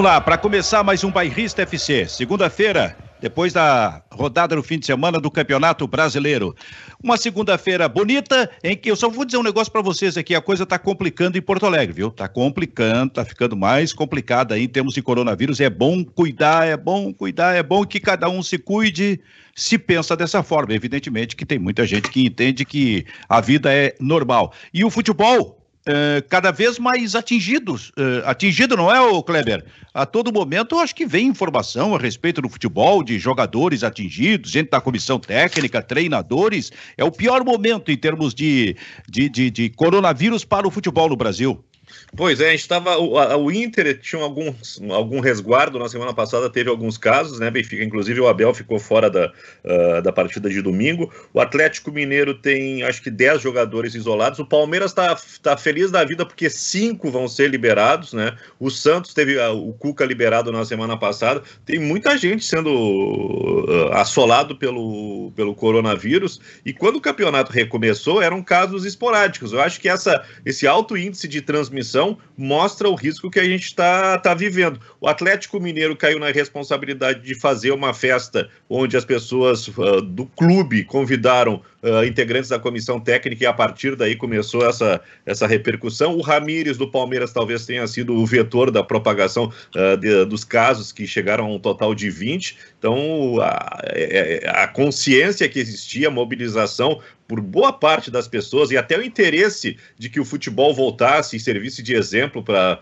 [0.00, 2.08] Vamos lá, para começar mais um Bairrista FC.
[2.08, 6.56] Segunda-feira, depois da rodada no fim de semana do Campeonato Brasileiro.
[7.04, 10.40] Uma segunda-feira bonita, em que eu só vou dizer um negócio para vocês aqui, a
[10.40, 12.08] coisa está complicando em Porto Alegre, viu?
[12.08, 15.60] Está complicando, está ficando mais complicada aí em termos de coronavírus.
[15.60, 19.20] É bom cuidar, é bom cuidar, é bom que cada um se cuide,
[19.54, 20.72] se pensa dessa forma.
[20.72, 24.54] Evidentemente que tem muita gente que entende que a vida é normal.
[24.72, 27.88] E o futebol, Uh, cada vez mais atingidos.
[27.90, 29.64] Uh, atingido, não é, o Kleber?
[29.94, 34.50] A todo momento, eu acho que vem informação a respeito do futebol, de jogadores atingidos,
[34.50, 36.70] gente da comissão técnica, treinadores.
[36.98, 38.76] É o pior momento em termos de,
[39.08, 41.64] de, de, de coronavírus para o futebol no Brasil.
[42.16, 42.98] Pois é, a gente estava.
[42.98, 47.50] O, o, Inter tinha alguns, algum resguardo na semana passada, teve alguns casos, né?
[47.50, 49.32] Benfica, inclusive o Abel ficou fora da,
[49.64, 51.12] uh, da partida de domingo.
[51.32, 54.40] O Atlético Mineiro tem acho que 10 jogadores isolados.
[54.40, 58.36] O Palmeiras está tá feliz da vida porque cinco vão ser liberados, né?
[58.58, 61.42] O Santos teve uh, o Cuca liberado na semana passada.
[61.64, 66.40] Tem muita gente sendo uh, assolado pelo, pelo coronavírus.
[66.66, 69.52] E quando o campeonato recomeçou, eram casos esporádicos.
[69.52, 73.44] Eu acho que essa, esse alto índice de transmissão transmissão mostra o risco que a
[73.44, 74.80] gente está tá vivendo.
[75.00, 80.24] O Atlético Mineiro caiu na responsabilidade de fazer uma festa onde as pessoas uh, do
[80.24, 86.16] clube convidaram uh, integrantes da comissão técnica e a partir daí começou essa, essa repercussão.
[86.16, 90.92] O Ramires do Palmeiras talvez tenha sido o vetor da propagação uh, de, dos casos
[90.92, 92.56] que chegaram a um total de 20.
[92.78, 97.00] Então, a, é, é, a consciência que existia, a mobilização
[97.30, 101.40] por boa parte das pessoas e até o interesse de que o futebol voltasse e
[101.40, 102.80] servisse de exemplo para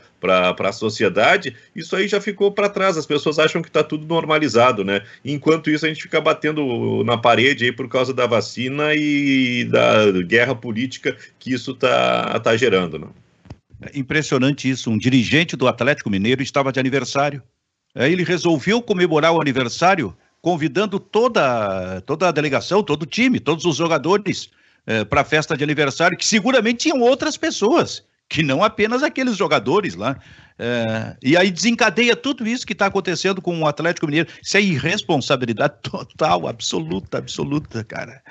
[0.59, 2.97] a sociedade, isso aí já ficou para trás.
[2.97, 5.03] As pessoas acham que está tudo normalizado, né?
[5.23, 10.11] Enquanto isso, a gente fica batendo na parede aí por causa da vacina e da
[10.23, 13.07] guerra política que isso está tá gerando, né?
[13.81, 14.91] É impressionante isso.
[14.91, 17.43] Um dirigente do Atlético Mineiro estava de aniversário.
[17.95, 23.65] Aí ele resolveu comemorar o aniversário convidando toda, toda a delegação, todo o time, todos
[23.65, 24.51] os jogadores
[24.87, 29.37] eh, para a festa de aniversário, que seguramente tinham outras pessoas, que não apenas aqueles
[29.37, 30.17] jogadores lá.
[30.59, 34.29] Eh, e aí desencadeia tudo isso que está acontecendo com o Atlético Mineiro.
[34.43, 38.23] Isso é irresponsabilidade total, absoluta, absoluta, cara.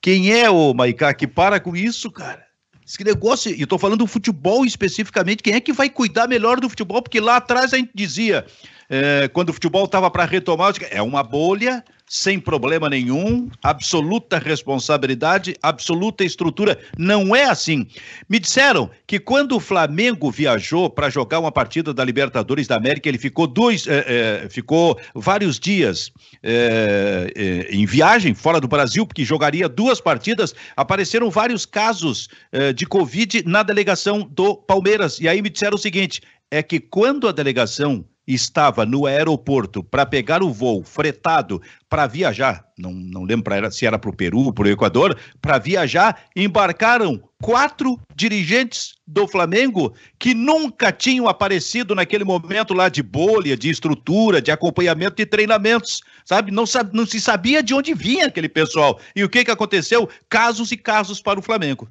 [0.00, 2.42] Quem é o Maicá que para com isso, cara?
[2.86, 6.68] Esse negócio, e estou falando do futebol especificamente, quem é que vai cuidar melhor do
[6.68, 7.00] futebol?
[7.00, 8.44] Porque lá atrás a gente dizia,
[8.94, 15.56] é, quando o futebol estava para retomar, é uma bolha, sem problema nenhum, absoluta responsabilidade,
[15.62, 16.78] absoluta estrutura.
[16.98, 17.86] Não é assim.
[18.28, 23.08] Me disseram que quando o Flamengo viajou para jogar uma partida da Libertadores da América,
[23.08, 29.06] ele ficou dois, é, é, ficou vários dias é, é em viagem fora do Brasil,
[29.06, 30.54] porque jogaria duas partidas.
[30.76, 35.18] Apareceram vários casos é, de Covid na delegação do Palmeiras.
[35.18, 36.20] E aí me disseram o seguinte:
[36.50, 42.64] é que quando a delegação estava no aeroporto para pegar o voo fretado para viajar,
[42.78, 47.22] não, não lembro era, se era para o Peru, para o Equador, para viajar, embarcaram
[47.42, 54.40] quatro dirigentes do Flamengo que nunca tinham aparecido naquele momento lá de bolha, de estrutura,
[54.40, 56.50] de acompanhamento de treinamentos, sabe?
[56.50, 58.98] Não, não se sabia de onde vinha aquele pessoal.
[59.14, 60.08] E o que, que aconteceu?
[60.28, 61.88] Casos e casos para o Flamengo.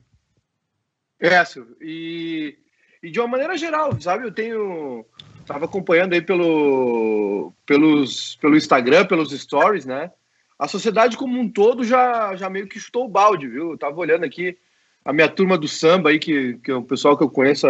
[1.19, 2.57] É, Silvio, e,
[3.03, 4.25] e de uma maneira geral, sabe?
[4.25, 5.05] Eu tenho
[5.45, 10.11] Tava acompanhando aí pelo, pelos, pelo Instagram, pelos stories, né?
[10.57, 13.71] A sociedade como um todo já, já meio que chutou o balde, viu?
[13.71, 14.57] Eu tava olhando aqui
[15.03, 17.67] a minha turma do samba aí, que, que é o pessoal que eu conheço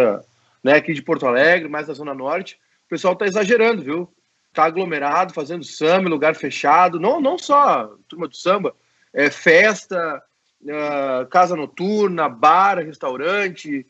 [0.62, 2.58] né, aqui de Porto Alegre, mais da Zona Norte.
[2.86, 4.12] O pessoal tá exagerando, viu?
[4.52, 7.00] Tá aglomerado, fazendo samba, lugar fechado.
[7.00, 8.74] Não, não só turma do samba,
[9.12, 10.22] é festa,
[10.62, 13.86] uh, casa noturna, bar, restaurante,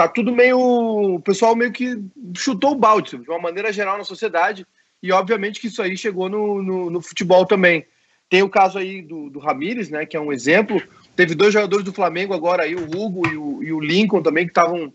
[0.00, 0.58] tá tudo meio.
[0.58, 2.02] O pessoal meio que
[2.34, 4.66] chutou o balde, de uma maneira geral na sociedade.
[5.02, 7.86] E obviamente que isso aí chegou no, no, no futebol também.
[8.28, 10.06] Tem o caso aí do, do Ramires, né?
[10.06, 10.82] Que é um exemplo.
[11.16, 14.46] Teve dois jogadores do Flamengo agora aí, o Hugo e o, e o Lincoln também,
[14.46, 14.92] que estavam.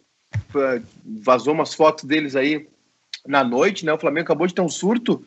[0.56, 0.82] É,
[1.22, 2.68] vazou umas fotos deles aí
[3.26, 3.94] na noite, né?
[3.94, 5.26] O Flamengo acabou de ter um surto.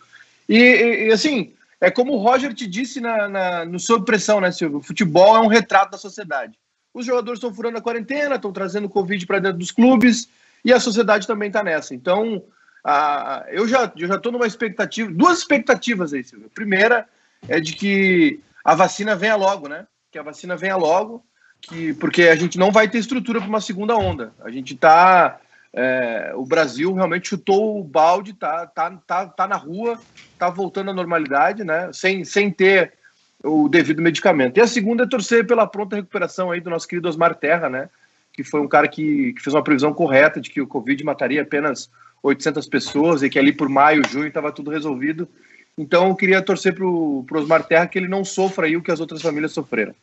[0.49, 0.59] E,
[1.07, 4.79] e, assim, é como o Roger te disse na, na, no Sob Pressão, né, Silvio?
[4.79, 6.59] O futebol é um retrato da sociedade
[7.01, 10.29] os jogadores estão furando a quarentena, estão trazendo Covid para dentro dos clubes
[10.65, 11.95] e a sociedade também está nessa.
[11.95, 12.43] Então,
[12.85, 16.51] a, eu já eu já estou numa expectativa, duas expectativas aí, Silvio.
[16.55, 17.07] primeira
[17.49, 19.87] é de que a vacina venha logo, né?
[20.11, 21.25] Que a vacina venha logo,
[21.61, 24.33] que porque a gente não vai ter estrutura para uma segunda onda.
[24.43, 25.41] A gente está
[25.73, 30.01] é, o Brasil realmente chutou o balde, tá, tá, tá, tá na rua,
[30.39, 31.91] tá voltando à normalidade, né?
[31.93, 32.95] Sem, sem ter
[33.43, 34.59] o devido medicamento.
[34.59, 37.89] E a segunda é torcer pela pronta recuperação aí do nosso querido Osmar Terra, né?
[38.33, 41.43] Que foi um cara que, que fez uma previsão correta de que o Covid mataria
[41.43, 41.91] apenas
[42.23, 45.29] 800 pessoas e que ali por maio, junho estava tudo resolvido.
[45.77, 48.91] Então eu queria torcer para o Osmar Terra que ele não sofra aí o que
[48.91, 49.95] as outras famílias sofreram.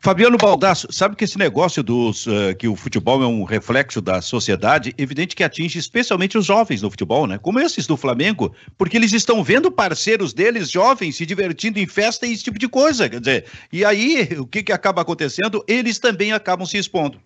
[0.00, 4.22] Fabiano Baldasso, sabe que esse negócio dos uh, que o futebol é um reflexo da
[4.22, 7.36] sociedade, evidente que atinge especialmente os jovens no futebol, né?
[7.36, 12.26] Como esses do Flamengo, porque eles estão vendo parceiros deles jovens se divertindo em festa
[12.26, 13.46] e esse tipo de coisa, quer dizer.
[13.72, 15.64] E aí, o que que acaba acontecendo?
[15.66, 17.20] Eles também acabam se expondo.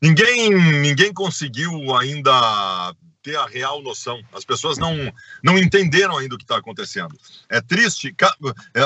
[0.00, 0.50] Ninguém,
[0.80, 4.18] ninguém conseguiu ainda ter a real noção.
[4.32, 5.12] As pessoas não,
[5.44, 7.14] não entenderam ainda o que está acontecendo.
[7.50, 8.14] É triste,
[8.74, 8.82] é,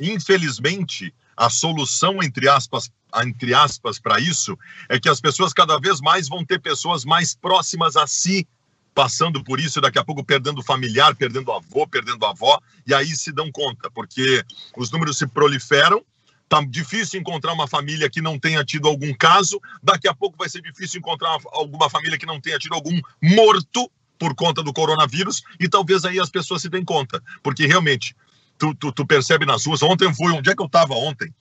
[0.00, 2.90] infelizmente a solução, entre aspas,
[3.22, 4.58] entre aspas, para isso,
[4.88, 8.46] é que as pessoas cada vez mais vão ter pessoas mais próximas a si
[8.94, 13.32] passando por isso, daqui a pouco perdendo familiar, perdendo avô, perdendo avó, e aí se
[13.32, 14.44] dão conta, porque
[14.76, 16.02] os números se proliferam,
[16.48, 20.48] tá difícil encontrar uma família que não tenha tido algum caso, daqui a pouco vai
[20.48, 25.42] ser difícil encontrar alguma família que não tenha tido algum morto por conta do coronavírus,
[25.58, 28.14] e talvez aí as pessoas se deem conta, porque realmente
[28.58, 29.82] tu, tu, tu percebe nas ruas.
[29.82, 31.32] Ontem fui, onde é que eu estava ontem?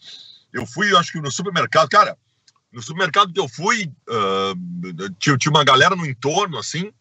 [0.51, 1.89] Eu fui, acho que no supermercado.
[1.89, 2.17] Cara,
[2.71, 6.91] no supermercado que eu fui, uh, tinha, tinha uma galera no entorno, assim,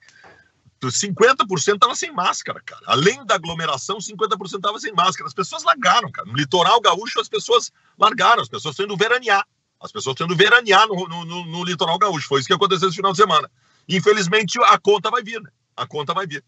[0.91, 2.83] 50% estava sem máscara, cara.
[2.87, 5.29] Além da aglomeração, 50% estava sem máscara.
[5.29, 6.27] As pessoas largaram, cara.
[6.27, 9.47] No litoral gaúcho, as pessoas largaram, as pessoas estão indo veranear.
[9.81, 12.29] As pessoas estão indo veranear no, no, no, no, litoral gaúcho.
[12.29, 13.51] Foi isso que aconteceu esse final de semana.
[13.89, 15.51] Infelizmente, a conta vai vir, né?
[15.77, 16.45] A conta vai vir.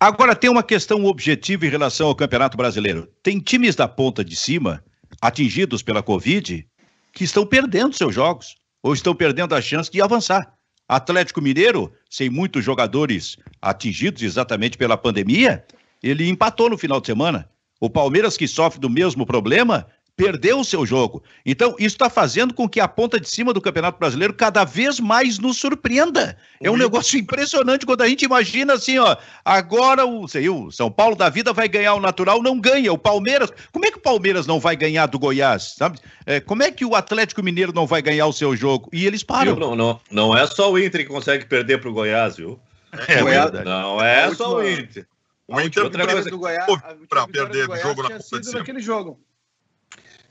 [0.00, 3.08] Agora, tem uma questão objetiva em relação ao Campeonato Brasileiro.
[3.20, 4.82] Tem times da ponta de cima,
[5.20, 6.64] atingidos pela Covid,
[7.12, 10.54] que estão perdendo seus jogos, ou estão perdendo a chance de avançar.
[10.88, 15.64] Atlético Mineiro, sem muitos jogadores atingidos exatamente pela pandemia,
[16.00, 17.50] ele empatou no final de semana.
[17.80, 19.84] O Palmeiras, que sofre do mesmo problema,
[20.18, 21.22] perdeu o seu jogo.
[21.46, 24.98] Então, isso está fazendo com que a ponta de cima do Campeonato Brasileiro cada vez
[24.98, 26.36] mais nos surpreenda.
[26.60, 26.78] É um uhum.
[26.78, 31.28] negócio impressionante quando a gente imagina assim, ó, agora o, sei, o São Paulo da
[31.28, 32.92] vida vai ganhar o natural, não ganha.
[32.92, 36.00] O Palmeiras, como é que o Palmeiras não vai ganhar do Goiás, sabe?
[36.26, 38.90] É, como é que o Atlético Mineiro não vai ganhar o seu jogo?
[38.92, 39.54] E eles param.
[39.54, 42.58] Não, não, não é só o Inter que consegue perder para o Goiás, viu?
[43.06, 45.06] É, Goiás, não é só o Inter.
[45.46, 46.66] O Inter outra coisa do Goiás,
[47.08, 48.58] para perder o jogo na cima.
[48.58, 49.20] naquele jogo.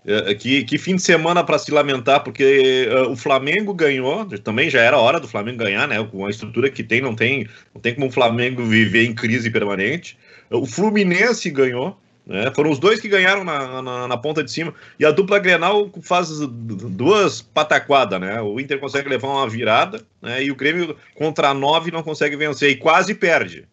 [0.10, 4.70] É, que, que fim de semana para se lamentar, porque uh, o Flamengo ganhou, também
[4.70, 6.02] já era hora do Flamengo ganhar, né?
[6.10, 7.46] Com a estrutura que tem, não tem,
[7.76, 10.18] não tem como o Flamengo viver em crise permanente.
[10.50, 12.50] O Fluminense ganhou, né?
[12.56, 14.74] Foram os dois que ganharam na, na, na, ponta de cima.
[14.98, 18.42] E a dupla Grenal faz duas pataquadas, né?
[18.42, 20.42] O Inter consegue levar uma virada, né?
[20.42, 23.68] E o Grêmio contra nove não consegue vencer e quase perde.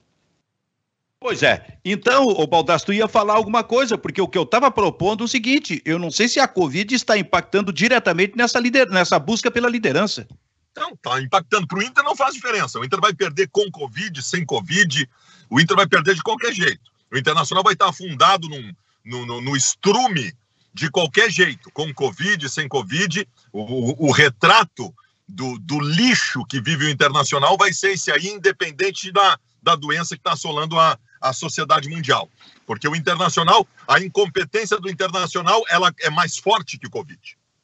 [1.24, 1.78] Pois é.
[1.82, 5.24] Então, o Baldasso, tu ia falar alguma coisa, porque o que eu estava propondo é
[5.24, 8.90] o seguinte: eu não sei se a Covid está impactando diretamente nessa, lider...
[8.90, 10.28] nessa busca pela liderança.
[10.76, 11.66] Não, está impactando.
[11.66, 12.78] Para o Inter não faz diferença.
[12.78, 15.08] O Inter vai perder com Covid, sem Covid.
[15.48, 16.92] O Inter vai perder de qualquer jeito.
[17.10, 20.30] O Internacional vai estar afundado num, no, no, no estrume
[20.74, 23.26] de qualquer jeito, com Covid, sem Covid.
[23.50, 24.94] O, o, o retrato
[25.26, 30.14] do, do, lixo que vive o Internacional vai ser esse aí, independente da, da doença
[30.14, 32.28] que está assolando a, a sociedade mundial.
[32.66, 37.18] Porque o internacional, a incompetência do internacional, ela é mais forte que o Covid.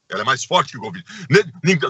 [0.08, 1.04] Ela é mais forte que o Covid.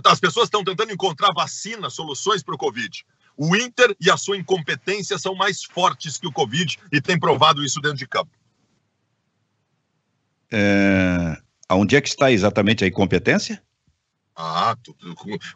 [0.04, 3.04] As pessoas estão tentando encontrar vacina, soluções para o Covid.
[3.36, 7.64] O Inter e a sua incompetência são mais fortes que o Covid e tem provado
[7.64, 8.32] isso dentro de campo.
[10.50, 11.40] É...
[11.70, 13.62] Onde é que está exatamente a incompetência?
[14.34, 14.76] Ah,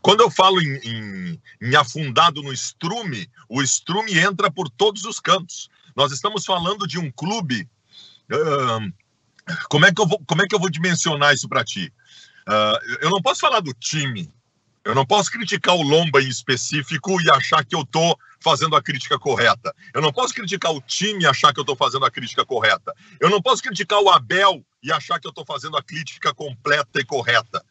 [0.02, 5.18] quando eu falo em, em, em, afundado no estrume, o estrume entra por todos os
[5.18, 5.70] cantos.
[5.94, 7.68] Nós estamos falando de um clube.
[8.30, 8.92] Uh,
[9.68, 11.92] como, é que eu vou, como é que eu vou dimensionar isso para ti?
[12.48, 14.32] Uh, eu não posso falar do time.
[14.84, 18.82] Eu não posso criticar o Lomba em específico e achar que eu estou fazendo a
[18.82, 19.74] crítica correta.
[19.94, 22.94] Eu não posso criticar o time e achar que eu estou fazendo a crítica correta.
[23.18, 27.00] Eu não posso criticar o Abel e achar que eu estou fazendo a crítica completa
[27.00, 27.64] e correta.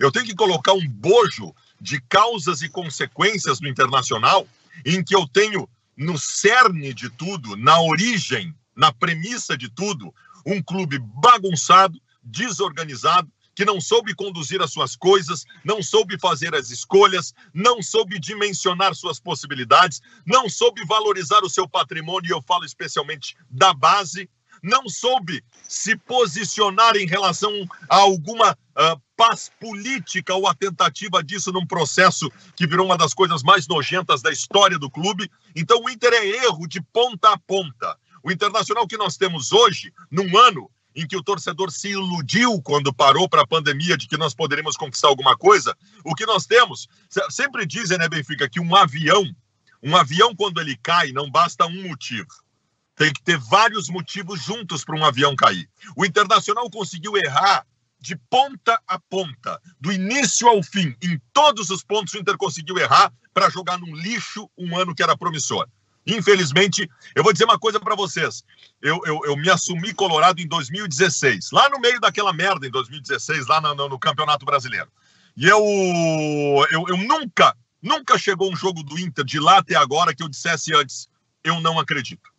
[0.00, 4.46] Eu tenho que colocar um bojo de causas e consequências no internacional
[4.84, 10.14] em que eu tenho no cerne de tudo, na origem, na premissa de tudo,
[10.46, 16.70] um clube bagunçado, desorganizado, que não soube conduzir as suas coisas, não soube fazer as
[16.70, 22.64] escolhas, não soube dimensionar suas possibilidades, não soube valorizar o seu patrimônio, e eu falo
[22.64, 24.30] especialmente da base,
[24.62, 27.52] não soube se posicionar em relação
[27.88, 33.12] a alguma uh, paz política ou a tentativa disso num processo que virou uma das
[33.12, 35.28] coisas mais nojentas da história do clube.
[35.56, 37.98] Então o Inter é erro de ponta a ponta.
[38.22, 42.94] O internacional que nós temos hoje, num ano em que o torcedor se iludiu quando
[42.94, 45.76] parou para a pandemia de que nós poderíamos conquistar alguma coisa.
[46.04, 46.88] O que nós temos,
[47.28, 49.24] sempre dizem, né, Benfica, que um avião,
[49.82, 52.28] um avião quando ele cai, não basta um motivo.
[52.94, 55.68] Tem que ter vários motivos juntos para um avião cair.
[55.96, 57.64] O Internacional conseguiu errar
[58.00, 62.78] de ponta a ponta, do início ao fim, em todos os pontos o Inter conseguiu
[62.78, 65.66] errar para jogar num lixo um ano que era promissor.
[66.06, 68.42] Infelizmente, eu vou dizer uma coisa para vocês.
[68.80, 73.46] Eu, eu, eu, me assumi colorado em 2016, lá no meio daquela merda em 2016,
[73.46, 74.90] lá no, no, no Campeonato Brasileiro.
[75.36, 75.60] E eu,
[76.70, 80.28] eu, eu nunca, nunca chegou um jogo do Inter de lá até agora que eu
[80.28, 81.08] dissesse antes,
[81.44, 82.30] eu não acredito.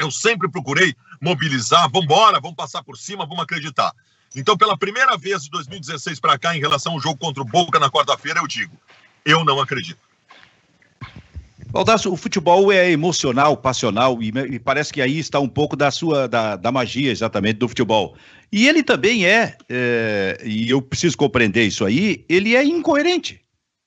[0.00, 3.92] Eu sempre procurei mobilizar, vamos embora, vamos passar por cima, vamos acreditar.
[4.34, 7.78] Então, pela primeira vez de 2016 para cá, em relação ao jogo contra o Boca
[7.78, 8.76] na quarta-feira, eu digo,
[9.24, 9.98] eu não acredito.
[11.72, 15.90] Baldasso, o futebol é emocional, passional, e, e, parece que aí está um pouco da
[15.90, 18.14] sua, da, da magia exatamente do futebol.
[18.52, 23.40] E ele também é, é, e eu preciso compreender isso aí, ele é incoerente.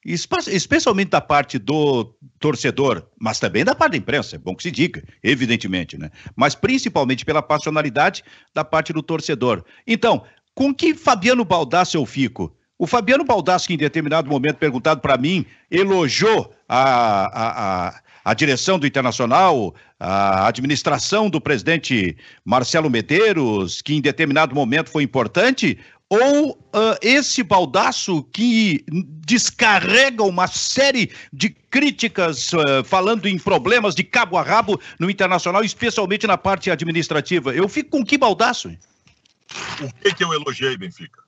[0.05, 4.69] Especialmente da parte do torcedor, mas também da parte da imprensa, é bom que se
[4.69, 6.12] diga, evidentemente, né?
[6.35, 9.65] Mas principalmente pela passionalidade da parte do torcedor.
[9.88, 12.55] Então, com que Fabiano Baldasso eu fico?
[12.77, 16.81] O Fabiano Baldassi, em determinado momento, perguntado para mim, elogiou a,
[17.25, 24.53] a, a, a, direção do Internacional, a administração do presidente Marcelo Medeiros, que em determinado
[24.53, 25.79] momento foi importante,
[26.15, 28.84] ou uh, esse baldaço que
[29.25, 35.63] descarrega uma série de críticas uh, falando em problemas de cabo a rabo no Internacional,
[35.63, 37.53] especialmente na parte administrativa.
[37.53, 38.69] Eu fico com que baldaço?
[39.81, 41.25] O que, que eu elogiei, Benfica?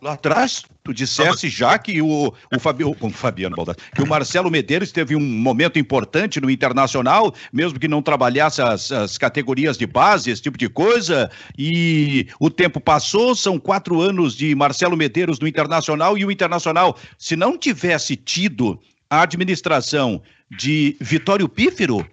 [0.00, 4.06] Lá atrás, tu dissesse já que o, o, Fabi, o, o Fabiano Baldassi, que o
[4.06, 9.76] Marcelo Medeiros teve um momento importante no Internacional, mesmo que não trabalhasse as, as, categorias
[9.76, 11.28] de base, esse tipo de coisa,
[11.58, 16.96] e o tempo passou, são quatro anos de Marcelo Medeiros no Internacional, e o Internacional,
[17.18, 22.06] se não tivesse tido a administração de Vitório Pífero,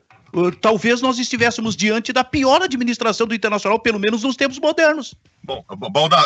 [0.59, 5.15] talvez nós estivéssemos diante da pior administração do Internacional, pelo menos nos tempos modernos.
[5.43, 6.17] Bom, Balda,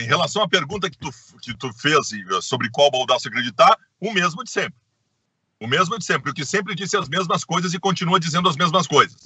[0.00, 1.10] em relação à pergunta que tu,
[1.42, 4.78] que tu fez eh, sobre qual Baldaço acreditar, o mesmo de sempre.
[5.60, 8.56] O mesmo de sempre, o que sempre disse as mesmas coisas e continua dizendo as
[8.56, 9.20] mesmas coisas.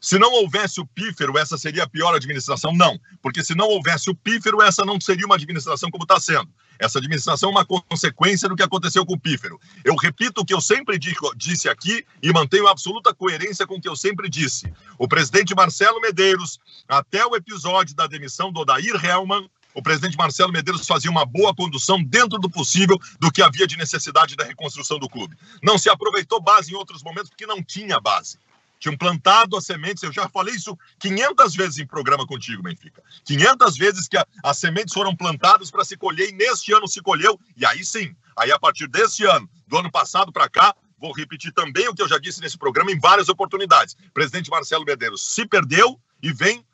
[0.00, 2.72] Se não houvesse o pífero, essa seria a pior administração?
[2.74, 6.48] Não, porque se não houvesse o pífero, essa não seria uma administração como está sendo.
[6.80, 9.60] Essa administração é uma consequência do que aconteceu com o pífero.
[9.84, 10.98] Eu repito o que eu sempre
[11.36, 14.72] disse aqui e mantenho absoluta coerência com o que eu sempre disse.
[14.98, 16.58] O presidente Marcelo Medeiros,
[16.88, 21.54] até o episódio da demissão do Odair Helman, o presidente Marcelo Medeiros fazia uma boa
[21.54, 25.36] condução dentro do possível do que havia de necessidade da reconstrução do clube.
[25.62, 28.38] Não se aproveitou base em outros momentos porque não tinha base
[28.80, 30.02] tinham plantado as sementes.
[30.02, 33.02] Eu já falei isso 500 vezes em programa contigo, Benfica.
[33.24, 37.00] 500 vezes que a, as sementes foram plantadas para se colher e neste ano se
[37.00, 37.38] colheu.
[37.56, 41.52] E aí sim, aí a partir desse ano, do ano passado para cá, vou repetir
[41.52, 43.96] também o que eu já disse nesse programa em várias oportunidades.
[44.12, 46.64] Presidente Marcelo Medeiros se perdeu e vem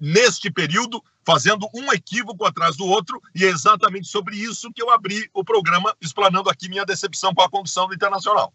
[0.00, 4.90] neste período fazendo um equívoco atrás do outro, e é exatamente sobre isso que eu
[4.90, 8.52] abri o programa, explanando aqui minha decepção com a condução do Internacional.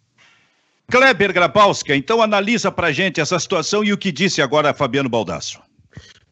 [0.90, 5.62] Kleber Grabowska, então analisa para gente essa situação e o que disse agora Fabiano Baldasso.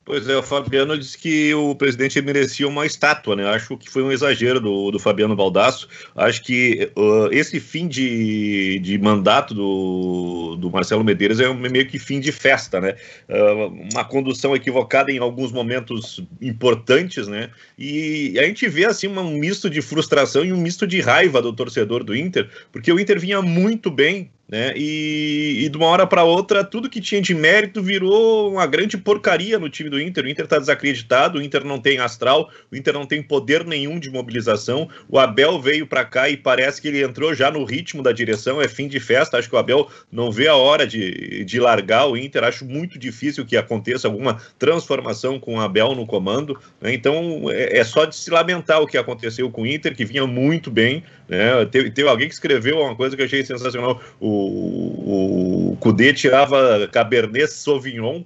[0.04, 3.46] Pois é, o Fabiano disse que o presidente merecia uma estátua, né?
[3.50, 5.86] Acho que foi um exagero do, do Fabiano Baldasso.
[6.16, 11.86] Acho que uh, esse fim de, de mandato do, do Marcelo Medeiros é um, meio
[11.86, 12.96] que fim de festa, né?
[13.28, 17.50] Uh, uma condução equivocada em alguns momentos importantes, né?
[17.78, 21.52] E a gente vê assim um misto de frustração e um misto de raiva do
[21.52, 24.74] torcedor do Inter, porque o Inter vinha muito bem né?
[24.78, 28.98] E, e, de uma hora para outra, tudo que tinha de mérito virou uma grande
[28.98, 30.24] porcaria no time do Inter.
[30.24, 34.00] O Inter está desacreditado, o Inter não tem astral, o Inter não tem poder nenhum
[34.00, 34.88] de mobilização.
[35.10, 38.62] O Abel veio para cá e parece que ele entrou já no ritmo da direção,
[38.62, 39.38] é fim de festa.
[39.38, 42.46] Acho que o Abel não vê a hora de, de largar o Inter.
[42.46, 46.58] Acho muito difícil que aconteça alguma transformação com o Abel no comando.
[46.80, 46.94] Né?
[46.94, 50.26] Então é, é, só de se lamentar o que aconteceu com o Inter, que vinha
[50.26, 51.04] muito bem.
[51.28, 51.66] Né?
[51.66, 54.02] Teve, teve alguém que escreveu uma coisa que eu achei sensacional.
[54.22, 58.24] O o, Cudê tirava Cabernet Sauvignon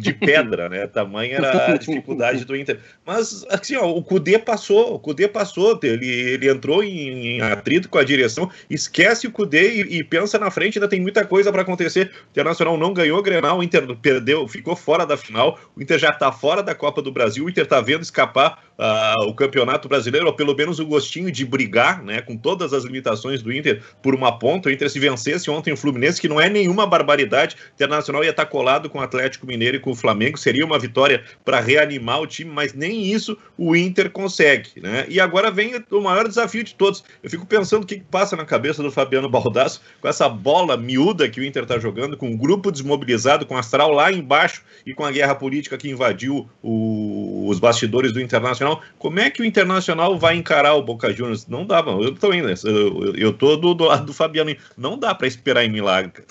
[0.00, 0.86] de pedra, né?
[0.86, 2.78] Tamanha era a dificuldade do Inter.
[3.04, 7.88] Mas, assim, ó, o Cudê passou, o Cudê passou, ele, ele entrou em, em atrito
[7.88, 11.52] com a direção, esquece o Cudê e, e, pensa na frente, ainda tem muita coisa
[11.52, 12.10] para acontecer.
[12.28, 15.98] O Internacional não ganhou o Grenal, o Inter perdeu, ficou fora da final, o Inter
[15.98, 19.88] já está fora da Copa do Brasil, o Inter está vendo escapar uh, o Campeonato
[19.88, 23.82] Brasileiro, ou pelo menos o gostinho de brigar, né, com todas as limitações do Inter
[24.02, 24.68] por uma ponta.
[24.68, 28.30] O Inter se vencesse ontem o Fluminense, que não é nenhuma barbaridade, o Internacional ia
[28.30, 32.20] estar tá colado com o Atlético Mineiro com o Flamengo, seria uma vitória para reanimar
[32.20, 35.04] o time, mas nem isso o Inter consegue, né?
[35.08, 37.04] E agora vem o maior desafio de todos.
[37.22, 41.28] Eu fico pensando o que passa na cabeça do Fabiano Baldasso com essa bola miúda
[41.28, 44.94] que o Inter está jogando, com um grupo desmobilizado, com o astral lá embaixo e
[44.94, 48.80] com a guerra política que invadiu o, os bastidores do Internacional.
[48.98, 51.46] Como é que o Internacional vai encarar o Boca Juniors?
[51.46, 52.02] Não dá, mano.
[52.02, 54.54] Eu tô indo, eu, eu tô do, do lado do Fabiano.
[54.76, 56.24] Não dá para esperar em milagre.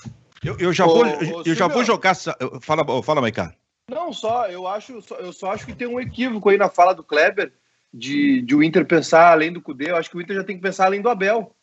[0.44, 2.14] Eu, eu já, ô, vou, ô, eu já vou jogar.
[2.60, 3.54] Fala, fala Maicá.
[3.88, 7.04] Não, só, eu acho, eu só acho que tem um equívoco aí na fala do
[7.04, 7.52] Kleber
[7.92, 9.90] de, de o Inter pensar além do Cudê.
[9.90, 11.54] Eu acho que o Inter já tem que pensar além do Abel.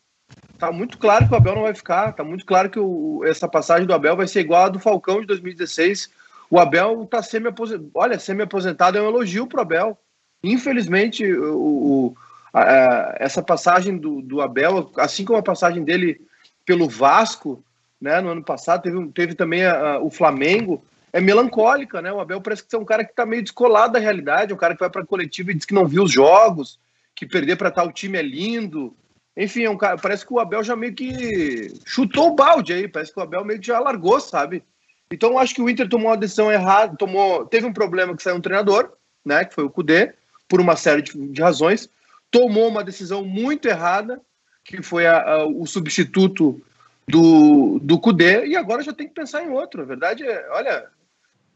[0.58, 2.14] Tá muito claro que o Abel não vai ficar.
[2.14, 5.22] Tá muito claro que o, essa passagem do Abel vai ser igual a do Falcão
[5.22, 6.10] de 2016.
[6.50, 7.92] O Abel tá semi-aposentado.
[7.94, 9.98] Olha, semi-aposentado é um elogio pro Abel.
[10.44, 12.16] Infelizmente, o,
[12.54, 16.22] a, a, essa passagem do, do Abel, assim como a passagem dele
[16.66, 17.64] pelo Vasco,
[18.00, 22.12] né, no ano passado, teve, teve também a, o Flamengo, é melancólica, né?
[22.14, 24.60] O Abel parece que é um cara que está meio descolado da realidade, é um
[24.60, 26.80] cara que vai para a coletiva e diz que não viu os jogos,
[27.16, 28.96] que perder para tal time é lindo.
[29.36, 32.88] Enfim, é um cara, parece que o Abel já meio que chutou o balde aí,
[32.88, 34.64] parece que o Abel meio que já largou, sabe?
[35.12, 38.22] Então eu acho que o Inter tomou uma decisão errada, tomou, teve um problema que
[38.22, 38.92] saiu um treinador,
[39.26, 40.14] né, que foi o Cudê,
[40.48, 41.90] por uma série de, de razões,
[42.30, 44.22] tomou uma decisão muito errada,
[44.64, 46.62] que foi a, a, o substituto
[47.10, 49.82] do, do Cudê, e agora já tem que pensar em outro.
[49.82, 50.88] A verdade é, olha,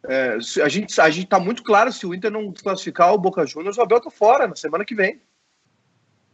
[0.07, 3.45] é, a gente a gente está muito claro se o Inter não classificar o Boca
[3.45, 5.21] Juniors, o Abel tá fora na semana que vem.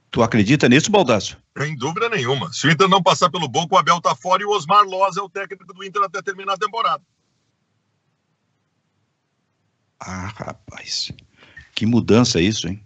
[0.09, 1.37] Tu acredita nisso, Baldasso?
[1.55, 2.51] Sem dúvida nenhuma.
[2.51, 5.17] Se o Inter não passar pelo Boca, o Abel tá fora e o Osmar Loz
[5.17, 7.03] é o técnico do Inter até terminar a temporada.
[9.99, 11.11] Ah, rapaz.
[11.75, 12.81] Que mudança isso, hein?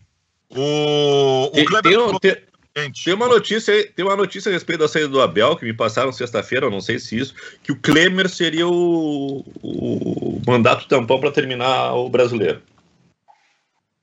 [0.50, 2.20] O, o Kleber...
[2.20, 2.44] tem, tem,
[2.74, 6.12] tem uma notícia, tem uma notícia a respeito da saída do Abel que me passaram
[6.12, 11.94] sexta-feira, não sei se isso, que o Klemer seria o, o mandato tampão para terminar
[11.94, 12.62] o brasileiro.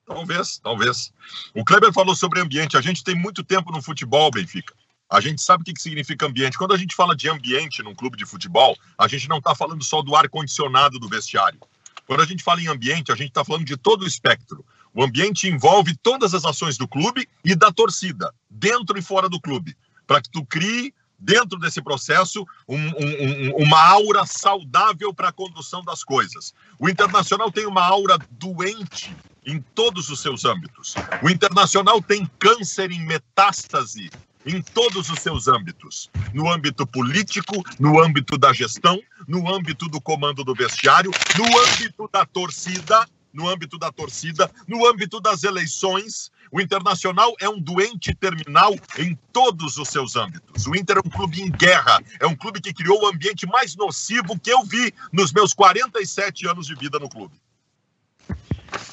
[0.07, 1.13] Talvez, talvez.
[1.55, 2.77] O Kleber falou sobre ambiente.
[2.77, 4.75] A gente tem muito tempo no futebol, Benfica.
[5.09, 6.59] A gente sabe o que significa ambiente.
[6.59, 9.85] Quando a gente fala de ambiente num clube de futebol, a gente não está falando
[9.85, 11.61] só do ar condicionado do vestiário.
[12.07, 14.65] Quando a gente fala em ambiente, a gente está falando de todo o espectro.
[14.93, 19.41] O ambiente envolve todas as ações do clube e da torcida, dentro e fora do
[19.41, 19.75] clube,
[20.07, 25.83] para que tu crie dentro desse processo um, um, uma aura saudável para a condução
[25.83, 26.55] das coisas.
[26.79, 29.15] O Internacional tem uma aura doente
[29.47, 30.95] em todos os seus âmbitos.
[31.23, 34.11] O Internacional tem câncer em metástase
[34.47, 40.01] em todos os seus âmbitos: no âmbito político, no âmbito da gestão, no âmbito do
[40.01, 46.31] comando do vestiário, no âmbito da torcida no âmbito da torcida, no âmbito das eleições.
[46.53, 50.67] O Internacional é um doente terminal em todos os seus âmbitos.
[50.67, 53.77] O Inter é um clube em guerra, é um clube que criou o ambiente mais
[53.77, 57.35] nocivo que eu vi nos meus 47 anos de vida no clube.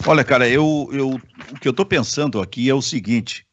[0.05, 1.21] Olha, cara, eu, eu,
[1.51, 3.45] o que eu estou pensando aqui é o seguinte: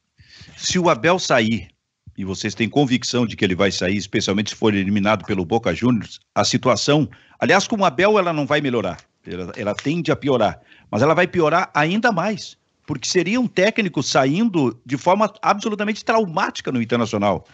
[0.56, 1.68] se o Abel sair,
[2.16, 5.74] e vocês têm convicção de que ele vai sair, especialmente se for eliminado pelo Boca
[5.74, 7.08] Juniors, a situação,
[7.40, 10.60] aliás, com o Abel ela não vai melhorar, ela, ela tende a piorar
[10.94, 16.70] mas ela vai piorar ainda mais, porque seria um técnico saindo de forma absolutamente traumática
[16.70, 17.48] no Internacional.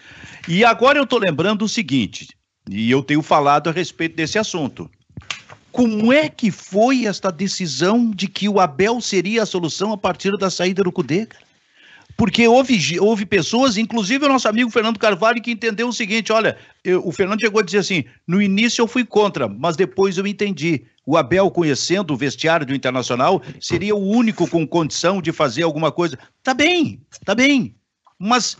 [0.46, 2.36] E agora eu estou lembrando o seguinte,
[2.68, 4.90] e eu tenho falado a respeito desse assunto.
[5.72, 10.36] Como é que foi esta decisão de que o Abel seria a solução a partir
[10.36, 11.42] da saída do Cudê, cara?
[12.20, 16.58] Porque houve, houve pessoas, inclusive o nosso amigo Fernando Carvalho, que entendeu o seguinte: olha,
[16.84, 20.26] eu, o Fernando chegou a dizer assim: no início eu fui contra, mas depois eu
[20.26, 25.62] entendi o Abel, conhecendo o vestiário do Internacional, seria o único com condição de fazer
[25.62, 26.18] alguma coisa.
[26.42, 27.74] Tá bem, tá bem.
[28.18, 28.58] Mas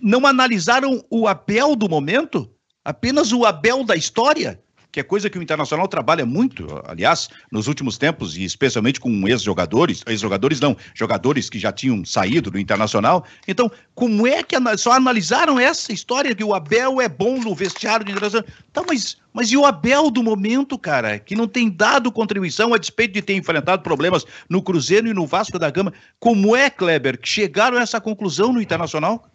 [0.00, 2.48] não analisaram o Abel do momento?
[2.84, 4.60] Apenas o Abel da história?
[4.96, 9.28] Que é coisa que o Internacional trabalha muito, aliás, nos últimos tempos, e especialmente com
[9.28, 13.22] ex-jogadores, ex-jogadores não, jogadores que já tinham saído do Internacional.
[13.46, 18.06] Então, como é que só analisaram essa história que o Abel é bom no vestiário
[18.06, 18.48] do Internacional?
[18.72, 22.78] Tá, mas, mas e o Abel do momento, cara, que não tem dado contribuição a
[22.78, 25.92] despeito de ter enfrentado problemas no Cruzeiro e no Vasco da Gama?
[26.18, 29.28] Como é, Kleber, que chegaram a essa conclusão no Internacional?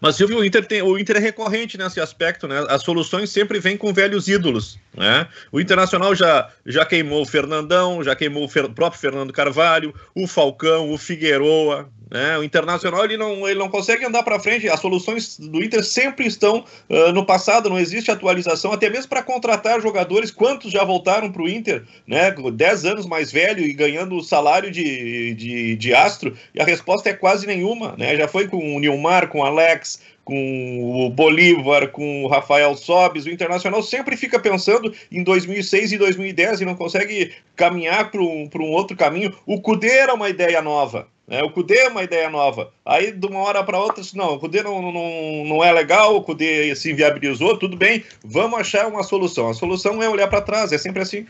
[0.00, 2.64] Mas Silvio, o Inter, tem, o Inter é recorrente nesse aspecto, né?
[2.68, 5.26] As soluções sempre vêm com velhos ídolos, né?
[5.50, 10.26] O Internacional já, já queimou o Fernandão, já queimou o Fer, próprio Fernando Carvalho, o
[10.26, 12.38] Falcão, o Figueroa, Né?
[12.38, 14.68] O Internacional ele não, ele não consegue andar para frente.
[14.68, 19.22] As soluções do Inter sempre estão uh, no passado, não existe atualização, até mesmo para
[19.22, 20.30] contratar jogadores.
[20.30, 22.30] Quantos já voltaram para o Inter, né?
[22.30, 26.36] 10 anos mais velho e ganhando o salário de, de, de astro?
[26.54, 27.94] E a resposta é quase nenhuma.
[27.96, 28.16] Né?
[28.16, 33.24] Já foi com o Nilmar, com o Alex, com o Bolívar, com o Rafael Sobes,
[33.24, 38.46] o Internacional sempre fica pensando em 2006 e 2010 e não consegue caminhar para um,
[38.54, 39.34] um outro caminho.
[39.46, 41.42] O Cudê era uma ideia nova, né?
[41.42, 42.72] O Cudê é uma ideia nova.
[42.84, 46.22] Aí, de uma hora para outra, não, o Cudê não, não, não é legal, o
[46.22, 49.50] Cudê se inviabilizou, tudo bem, vamos achar uma solução.
[49.50, 51.26] A solução é olhar para trás, é sempre assim.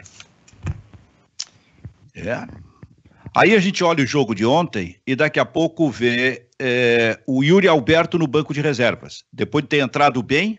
[2.14, 2.46] É.
[3.36, 7.42] Aí a gente olha o jogo de ontem e daqui a pouco vê é, o
[7.42, 9.24] Yuri Alberto no banco de reservas.
[9.32, 10.58] Depois de ter entrado bem,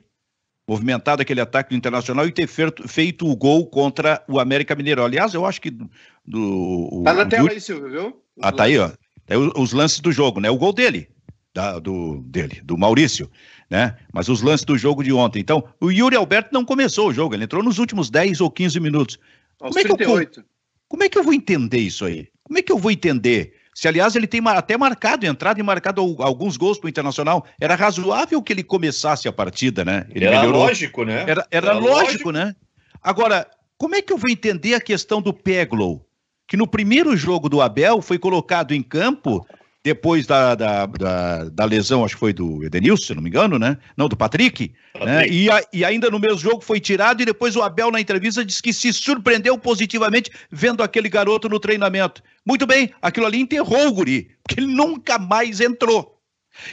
[0.67, 5.03] movimentado aquele ataque do Internacional e ter feito, feito o gol contra o América Mineiro.
[5.03, 7.03] Aliás, eu acho que do.
[7.03, 7.55] tá na tela Yuri...
[7.55, 8.23] aí, Silvio, viu?
[8.41, 8.91] ah, tá aí, ó.
[9.29, 10.49] Aí os lances do jogo, né?
[10.49, 11.07] O gol dele,
[11.53, 13.29] da, do, dele, do Maurício,
[13.69, 13.95] né?
[14.11, 15.39] Mas os lances do jogo de ontem.
[15.39, 18.79] Então, o Yuri Alberto não começou o jogo, ele entrou nos últimos 10 ou 15
[18.79, 19.19] minutos.
[19.61, 20.21] Aos como 38.
[20.21, 20.45] É que eu,
[20.87, 22.27] como é que eu vou entender isso aí?
[22.43, 26.01] Como é que eu vou entender se, aliás, ele tem até marcado, entrado e marcado
[26.19, 27.45] alguns gols para o Internacional.
[27.61, 30.05] Era razoável que ele começasse a partida, né?
[30.09, 30.63] Ele era melhorou.
[30.63, 31.21] lógico, né?
[31.21, 32.53] Era, era, era lógico, lógico, né?
[33.01, 36.05] Agora, como é que eu vou entender a questão do Peglow?
[36.49, 39.45] Que no primeiro jogo do Abel foi colocado em campo
[39.83, 43.57] depois da, da, da, da, lesão, acho que foi do Edenilson, se não me engano,
[43.57, 43.77] né?
[43.95, 44.73] Não, do Patrick.
[44.91, 45.05] Patrick.
[45.05, 45.27] Né?
[45.27, 48.43] E, a, e ainda no mesmo jogo foi tirado, e depois o Abel, na entrevista,
[48.43, 52.21] disse que se surpreendeu positivamente vendo aquele garoto no treinamento.
[52.45, 56.18] Muito bem, aquilo ali enterrou o guri, porque ele nunca mais entrou.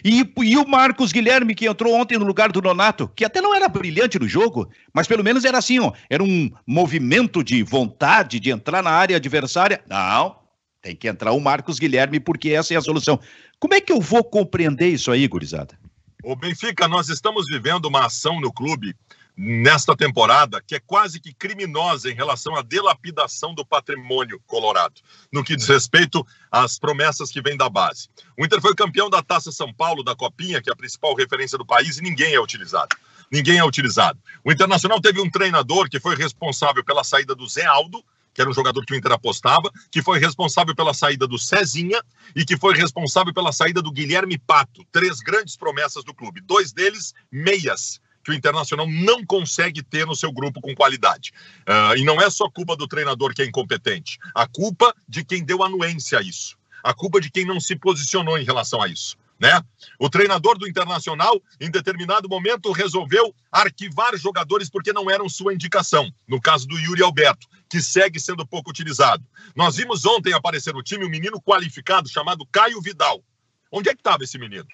[0.04, 3.54] E, e, o Marcos Guilherme, que entrou ontem no lugar do Nonato, que até não
[3.54, 8.40] era brilhante no jogo, mas pelo menos era assim, ó, era um movimento de vontade
[8.40, 9.82] de entrar na área adversária.
[9.88, 10.36] Não,
[10.82, 13.18] tem que entrar o Marcos Guilherme, porque essa é a solução.
[13.58, 15.78] Como é que eu vou compreender isso aí, gurizada?
[16.24, 18.94] O Benfica, nós estamos vivendo uma ação no clube
[19.36, 25.44] nesta temporada que é quase que criminosa em relação à delapidação do patrimônio colorado, no
[25.44, 28.08] que diz respeito às promessas que vêm da base.
[28.38, 31.58] O Inter foi campeão da Taça São Paulo, da Copinha, que é a principal referência
[31.58, 32.96] do país, e ninguém é utilizado.
[33.30, 34.18] Ninguém é utilizado.
[34.44, 38.50] O Internacional teve um treinador que foi responsável pela saída do Zé Aldo, que era
[38.50, 42.02] um jogador que o Inter apostava, que foi responsável pela saída do Cezinha
[42.34, 44.84] e que foi responsável pela saída do Guilherme Pato.
[44.92, 46.42] Três grandes promessas do clube.
[46.42, 51.32] Dois deles, meias, que o Internacional não consegue ter no seu grupo com qualidade.
[51.60, 55.44] Uh, e não é só culpa do treinador que é incompetente, a culpa de quem
[55.44, 59.16] deu anuência a isso, a culpa de quem não se posicionou em relação a isso.
[59.38, 59.62] Né?
[60.00, 66.10] O treinador do Internacional, em determinado momento, resolveu arquivar jogadores porque não eram sua indicação.
[66.26, 69.22] No caso do Yuri Alberto, que segue sendo pouco utilizado.
[69.54, 73.22] Nós vimos ontem aparecer no time um menino qualificado chamado Caio Vidal.
[73.70, 74.66] Onde é que estava esse menino?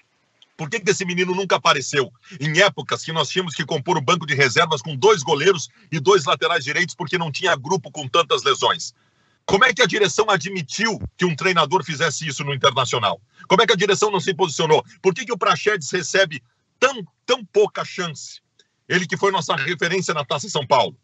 [0.55, 4.01] Por que, que esse menino nunca apareceu em épocas que nós tínhamos que compor o
[4.01, 8.07] banco de reservas com dois goleiros e dois laterais direitos porque não tinha grupo com
[8.07, 8.93] tantas lesões?
[9.45, 13.19] Como é que a direção admitiu que um treinador fizesse isso no Internacional?
[13.47, 14.83] Como é que a direção não se posicionou?
[15.01, 16.41] Por que, que o Praxedes recebe
[16.79, 18.41] tão, tão pouca chance?
[18.87, 20.97] Ele que foi nossa referência na Taça São Paulo.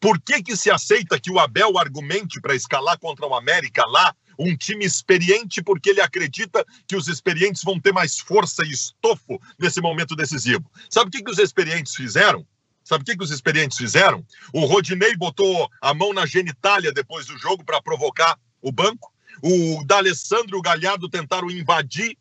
[0.00, 4.14] Por que, que se aceita que o Abel argumente para escalar contra o América lá
[4.38, 9.40] um time experiente, porque ele acredita que os experientes vão ter mais força e estofo
[9.58, 10.70] nesse momento decisivo?
[10.90, 12.46] Sabe o que, que os experientes fizeram?
[12.84, 14.24] Sabe o que, que os experientes fizeram?
[14.52, 19.12] O Rodinei botou a mão na genitália depois do jogo para provocar o banco.
[19.42, 22.16] O D'Alessandro e o Galhardo tentaram invadir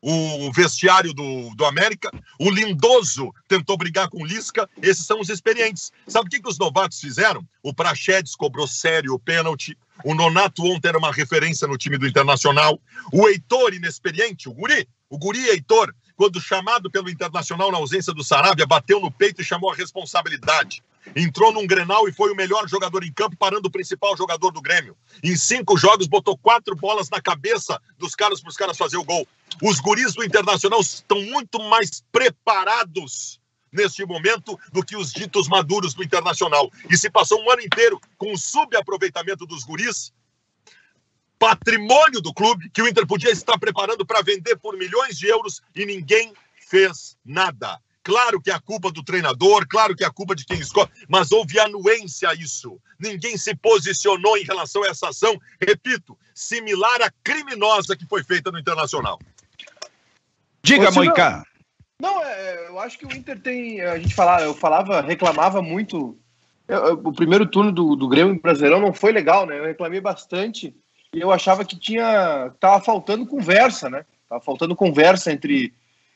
[0.00, 2.10] o vestiário do, do América.
[2.38, 4.68] O Lindoso tentou brigar com o Lisca.
[4.80, 5.90] Esses são os experientes.
[6.06, 7.46] Sabe o que, que os novatos fizeram?
[7.60, 9.76] O Prachedes cobrou sério o pênalti.
[10.04, 12.80] O Nonato ontem era uma referência no time do Internacional.
[13.12, 18.24] O Heitor, inexperiente, o Guri, o Guri Heitor, quando chamado pelo Internacional na ausência do
[18.24, 20.82] Sarabia, bateu no peito e chamou a responsabilidade.
[21.14, 24.60] Entrou num Grenal e foi o melhor jogador em campo, parando o principal jogador do
[24.60, 24.96] Grêmio.
[25.22, 29.04] Em cinco jogos, botou quatro bolas na cabeça dos caras para os caras fazer o
[29.04, 29.26] gol.
[29.62, 33.40] Os guris do Internacional estão muito mais preparados
[33.76, 36.70] neste momento do que os ditos maduros do Internacional.
[36.90, 40.12] E se passou um ano inteiro com o subaproveitamento dos guris,
[41.38, 45.60] patrimônio do clube que o Inter podia estar preparando para vender por milhões de euros
[45.74, 46.32] e ninguém
[46.68, 47.78] fez nada.
[48.02, 50.88] Claro que é a culpa do treinador, claro que é a culpa de quem escolhe,
[51.08, 52.80] mas houve anuência a isso.
[53.00, 58.52] Ninguém se posicionou em relação a essa ação, repito, similar à criminosa que foi feita
[58.52, 59.18] no Internacional.
[60.62, 61.44] Diga, Moicá.
[62.00, 63.80] Não, é, eu acho que o Inter tem.
[63.80, 66.16] A gente falava, eu falava, reclamava muito.
[66.68, 69.58] Eu, eu, o primeiro turno do, do Grêmio Brasileirão não foi legal, né?
[69.58, 70.74] Eu reclamei bastante
[71.14, 74.04] e eu achava que tinha tava faltando conversa, né?
[74.28, 75.72] Tava faltando conversa entre,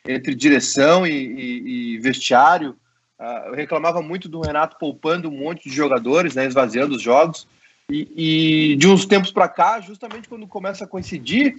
[0.06, 2.76] entre direção e, e, e vestiário.
[3.18, 7.46] Uh, eu reclamava muito do Renato poupando um monte de jogadores, né, esvaziando os jogos.
[7.90, 11.58] E, e de uns tempos para cá, justamente quando começa a coincidir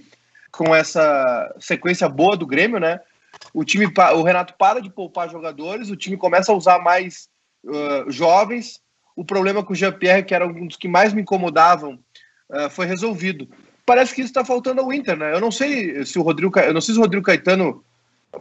[0.50, 3.00] com essa sequência boa do Grêmio, né?
[3.52, 7.28] O time, o Renato para de poupar jogadores, o time começa a usar mais
[7.64, 8.80] uh, jovens.
[9.14, 11.98] O problema com o Jean-Pierre, que era um dos que mais me incomodavam,
[12.48, 13.48] uh, foi resolvido.
[13.84, 15.34] Parece que isso está faltando ao Inter, né?
[15.34, 17.84] Eu não sei se o Rodrigo, eu não sei se o Rodrigo Caetano.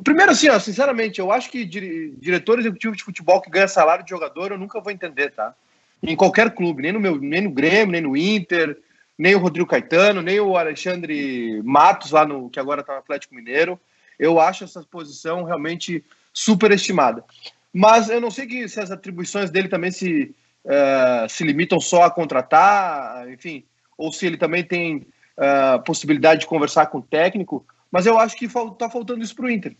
[0.03, 4.09] Primeiro, assim, ó, sinceramente, eu acho que diretor executivo de futebol que ganha salário de
[4.09, 5.53] jogador, eu nunca vou entender, tá?
[6.01, 8.77] Em qualquer clube, nem no meu, nem no Grêmio, nem no Inter,
[9.17, 13.35] nem o Rodrigo Caetano, nem o Alexandre Matos lá no que agora está no Atlético
[13.35, 13.79] Mineiro.
[14.21, 17.25] Eu acho essa posição realmente superestimada.
[17.73, 22.03] Mas eu não sei que, se as atribuições dele também se, uh, se limitam só
[22.03, 23.65] a contratar, enfim,
[23.97, 25.07] ou se ele também tem
[25.37, 29.45] uh, possibilidade de conversar com o técnico, mas eu acho que está faltando isso para
[29.45, 29.75] o Inter.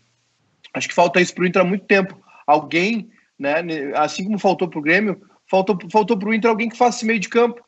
[0.74, 2.20] Acho que falta isso para o Inter há muito tempo.
[2.44, 3.62] Alguém, né,
[3.94, 5.76] assim como faltou para o Grêmio, faltou,
[6.18, 7.62] para o Inter alguém que faça esse meio de campo.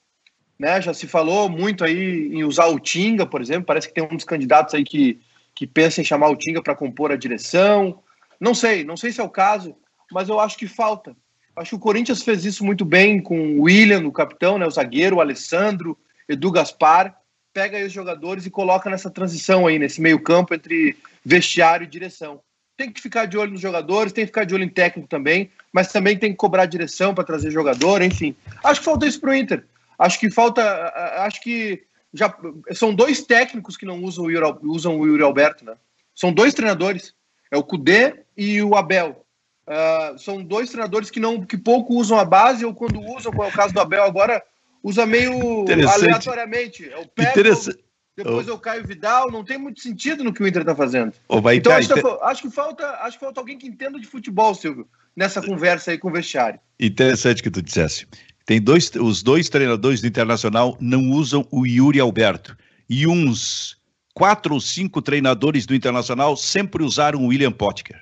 [0.58, 0.80] Né?
[0.80, 3.66] Já se falou muito aí em usar o Tinga, por exemplo.
[3.66, 5.20] Parece que tem uns candidatos aí que,
[5.54, 8.02] que pensam em chamar o Tinga para compor a direção.
[8.40, 9.76] Não sei, não sei se é o caso,
[10.10, 11.16] mas eu acho que falta.
[11.56, 14.70] Acho que o Corinthians fez isso muito bem com o William, o capitão, né, o
[14.70, 15.96] zagueiro, o Alessandro,
[16.28, 17.16] Edu Gaspar.
[17.52, 22.40] Pega aí os jogadores e coloca nessa transição aí, nesse meio-campo entre vestiário e direção.
[22.76, 25.48] Tem que ficar de olho nos jogadores, tem que ficar de olho em técnico também,
[25.72, 28.34] mas também tem que cobrar direção para trazer jogador, enfim.
[28.64, 29.64] Acho que falta isso para o Inter.
[29.96, 30.92] Acho que falta.
[31.18, 32.34] Acho que já
[32.72, 35.74] são dois técnicos que não usam o Yuri, usam o Yuri Alberto, né?
[36.14, 37.12] São dois treinadores.
[37.50, 39.26] É o Cudê e o Abel.
[39.66, 43.44] Uh, são dois treinadores que não que pouco usam a base, ou quando usam, como
[43.44, 44.42] é o caso do Abel agora,
[44.82, 46.84] usa meio aleatoriamente.
[46.84, 47.84] Eu pego, Interessante.
[48.16, 48.50] depois oh.
[48.50, 51.14] eu caio Vidal, não tem muito sentido no que o Inter está fazendo.
[51.28, 52.18] Oh, então acho, inter...
[52.22, 55.98] acho, que falta, acho que falta alguém que entenda de futebol, Silvio, nessa conversa aí
[55.98, 56.60] com o vestiário.
[56.78, 58.06] Interessante que tu dissesse.
[58.46, 62.56] Tem dois, os dois treinadores do Internacional não usam o Yuri Alberto.
[62.88, 63.78] E uns
[64.12, 68.00] quatro ou cinco treinadores do Internacional sempre usaram o William Potker.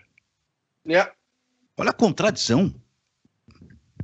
[0.89, 1.11] É.
[1.79, 2.75] Olha a contradição.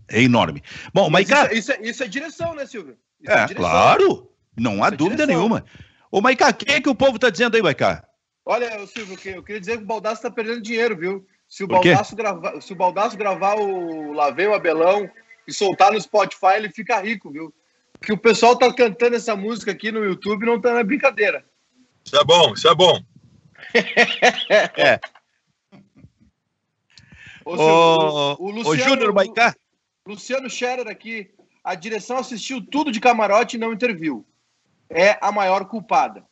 [0.09, 0.62] É enorme.
[0.94, 1.53] Bom, mas Maiká...
[1.53, 2.96] isso, é, isso, é, direção, né, Silvio?
[3.20, 4.31] Isso é, é claro.
[4.57, 5.64] Não há isso é dúvida nenhuma.
[6.11, 8.09] Ô, Maiká, quem é que o povo está dizendo aí, Maiká?
[8.44, 11.27] Olha, Silvio, eu queria dizer que o Baldaço está perdendo dinheiro, viu?
[11.46, 15.11] Se o, Baldaço gravar, se o Baldaço gravar o Lavei o Abelão
[15.48, 17.52] e soltar no Spotify, ele fica rico, viu?
[18.02, 21.42] Que o pessoal tá cantando essa música aqui no YouTube não tá na brincadeira.
[22.04, 23.02] Isso é bom, isso é bom.
[24.76, 25.00] é.
[27.44, 29.56] Ô, o, o, Luciano, o Júnior Maicá.
[30.06, 31.30] Luciano Scherer aqui.
[31.64, 34.26] A direção assistiu tudo de camarote e não interviu.
[34.90, 36.24] É a maior culpada.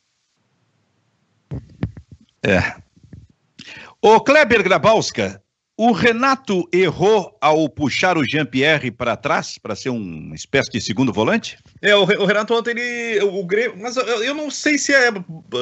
[2.43, 2.81] É.
[3.99, 5.43] O Kleber Grabowska,
[5.77, 11.13] o Renato errou ao puxar o Jean-Pierre para trás, para ser uma espécie de segundo
[11.13, 11.57] volante?
[11.81, 13.21] É, o, o Renato ontem, ele.
[13.21, 13.77] O Grêmio.
[13.79, 15.11] Mas eu, eu, não sei se é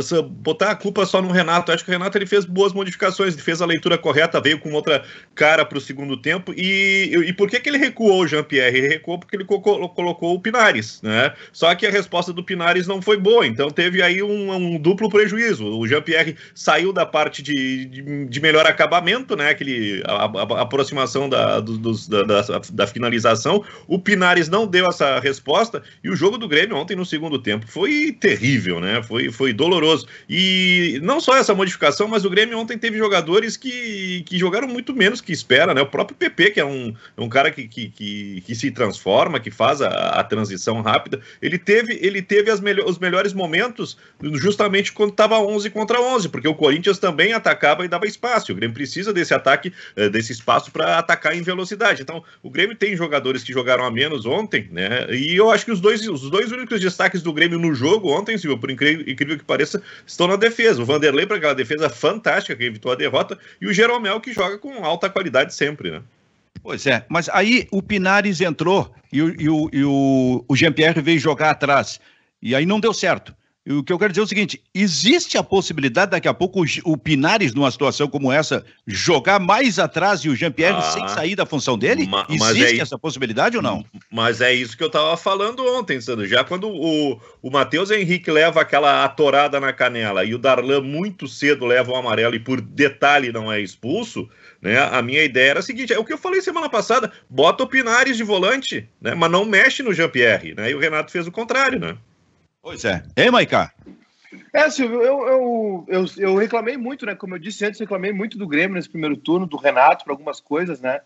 [0.01, 1.69] se botar a culpa só no Renato.
[1.69, 4.59] Eu acho que o Renato ele fez boas modificações, ele fez a leitura correta, veio
[4.59, 6.53] com outra cara para o segundo tempo.
[6.55, 8.77] E, e por que, que ele recuou o Jean-Pierre?
[8.77, 11.33] Ele recuou porque ele colocou, colocou o Pinares, né?
[11.51, 15.09] Só que a resposta do Pinares não foi boa, então teve aí um, um duplo
[15.09, 15.65] prejuízo.
[15.65, 19.49] O Jean-Pierre saiu da parte de, de, de, melhor acabamento, né?
[19.49, 23.63] Aquele, a, a, a aproximação da, da, da, da finalização.
[23.87, 27.67] O Pinares não deu essa resposta e o jogo do Grêmio ontem no segundo tempo
[27.67, 29.01] foi terrível, né?
[29.03, 30.07] Foi, foi doloroso.
[30.29, 34.93] E não só essa modificação, mas o Grêmio ontem teve jogadores que, que jogaram muito
[34.93, 35.81] menos que espera, né?
[35.81, 39.51] O próprio PP, que é um, um cara que, que, que, que se transforma, que
[39.51, 43.97] faz a, a, transição rápida, ele teve, ele teve as os melhores momentos
[44.33, 48.51] justamente quando estava 11 contra 11, porque o Corinthians também atacava e dava espaço.
[48.51, 49.73] O Grêmio precisa desse ataque,
[50.11, 52.03] desse espaço para atacar em velocidade.
[52.03, 55.07] Então, o Grêmio tem jogadores que jogaram a menos ontem, né?
[55.09, 58.11] E eu acho que os dois dois, os dois únicos destaques do Grêmio no jogo
[58.11, 60.81] ontem, Silvio, por incrível, incrível que pareça, estão na defesa.
[60.81, 64.57] O Vanderlei para aquela defesa fantástica que evitou a derrota e o Jeromel que joga
[64.57, 66.01] com alta qualidade sempre, né?
[66.61, 71.01] Pois é, mas aí o Pinares entrou e, o, e o, e o, o Jean-Pierre
[71.01, 71.99] veio jogar atrás.
[72.41, 73.35] E aí não deu certo.
[73.67, 76.65] O que eu quero dizer é o seguinte: existe a possibilidade daqui a pouco o,
[76.83, 81.35] o Pinares, numa situação como essa, jogar mais atrás e o Jean-Pierre ah, sem sair
[81.35, 82.05] da função dele?
[82.05, 83.83] Ma, existe é essa possibilidade ou não?
[84.11, 86.27] Mas é isso que eu estava falando ontem, Sandro.
[86.27, 91.27] Já quando o, o Matheus Henrique leva aquela atorada na canela e o Darlan muito
[91.27, 94.29] cedo leva o amarelo e por detalhe não é expulso,
[94.61, 94.77] né?
[94.77, 97.67] A minha ideia era a seguinte: é o que eu falei semana passada: bota o
[97.67, 99.15] Pinares de volante, né?
[99.15, 100.69] Mas não mexe no Jean-Pierre, né?
[100.69, 101.97] E o Renato fez o contrário, né?
[102.65, 103.03] Pois é.
[103.15, 103.71] Ei, Maicá?
[104.51, 107.13] É, Silvio, eu, eu, eu, eu, reclamei muito, né?
[107.13, 110.41] Como eu disse antes, reclamei muito do Grêmio nesse primeiro turno, do Renato, para algumas
[110.41, 111.01] coisas, né?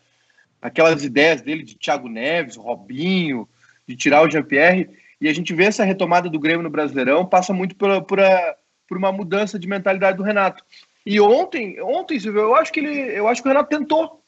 [0.62, 3.46] Aquelas ideias dele de Thiago Neves, Robinho,
[3.86, 4.90] de tirar o Jean-Pierre.
[5.20, 8.56] E a gente vê essa retomada do Grêmio no Brasileirão, passa muito por, por, a,
[8.88, 10.64] por uma mudança de mentalidade do Renato.
[11.06, 12.98] E ontem, ontem, Silvio, eu acho que ele.
[13.12, 14.24] Eu acho que o Renato tentou.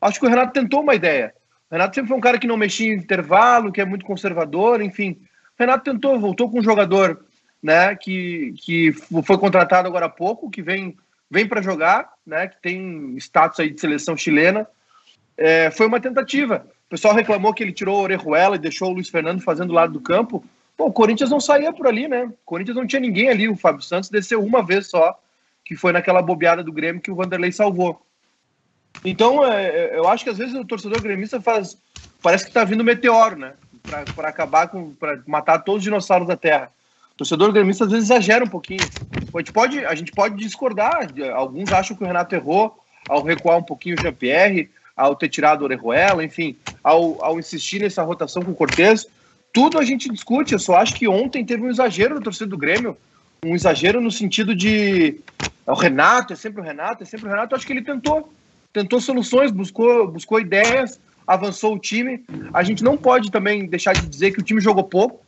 [0.00, 1.32] Acho que o Renato tentou uma ideia.
[1.70, 4.82] O Renato sempre foi um cara que não mexia em intervalo, que é muito conservador,
[4.82, 5.20] enfim.
[5.58, 7.24] Renato tentou, voltou com um jogador
[7.62, 10.96] né, que, que foi contratado agora há pouco, que vem,
[11.30, 14.66] vem para jogar, né, que tem status aí de seleção chilena.
[15.36, 16.66] É, foi uma tentativa.
[16.86, 19.74] O pessoal reclamou que ele tirou o Orejuela e deixou o Luiz Fernando fazendo o
[19.74, 20.44] lado do campo.
[20.78, 22.24] O Corinthians não saía por ali, né?
[22.24, 23.48] O Corinthians não tinha ninguém ali.
[23.48, 25.18] O Fábio Santos desceu uma vez só,
[25.64, 28.00] que foi naquela bobeada do Grêmio que o Vanderlei salvou.
[29.04, 31.76] Então, é, é eu acho que às vezes o torcedor gremista faz.
[32.22, 33.54] Parece que está vindo meteoro, né?
[34.14, 34.92] Para acabar com.
[34.92, 36.70] para matar todos os dinossauros da Terra.
[37.12, 38.82] O torcedor gremista às vezes exagera um pouquinho.
[39.34, 41.08] A gente pode, a gente pode discordar.
[41.34, 45.62] Alguns acham que o Renato errou ao recuar um pouquinho o Jean-Pierre, ao ter tirado
[45.62, 49.06] o Orejuela, enfim, ao, ao insistir nessa rotação com o Cortez.
[49.52, 50.52] Tudo a gente discute.
[50.52, 52.96] Eu só acho que ontem teve um exagero no torcedor do Grêmio.
[53.44, 55.20] Um exagero no sentido de.
[55.66, 57.54] É o Renato, é sempre o Renato, é sempre o Renato.
[57.54, 58.32] Eu acho que ele tentou.
[58.72, 62.24] Tentou soluções, buscou, buscou ideias, avançou o time.
[62.52, 65.24] A gente não pode também deixar de dizer que o time jogou pouco.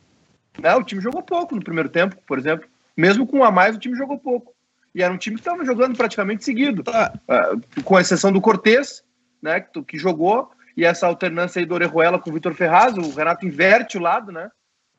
[0.61, 0.73] Né?
[0.75, 2.67] O time jogou pouco no primeiro tempo, por exemplo.
[2.95, 4.53] Mesmo com um a mais, o time jogou pouco.
[4.93, 6.83] E era um time que estava jogando praticamente seguido.
[6.83, 7.13] Tá.
[7.27, 9.03] Uh, com exceção do Cortez,
[9.41, 12.97] né, que, que jogou, e essa alternância aí do Orejuela com o Vitor Ferraz.
[12.97, 14.49] O Renato inverte o lado, né?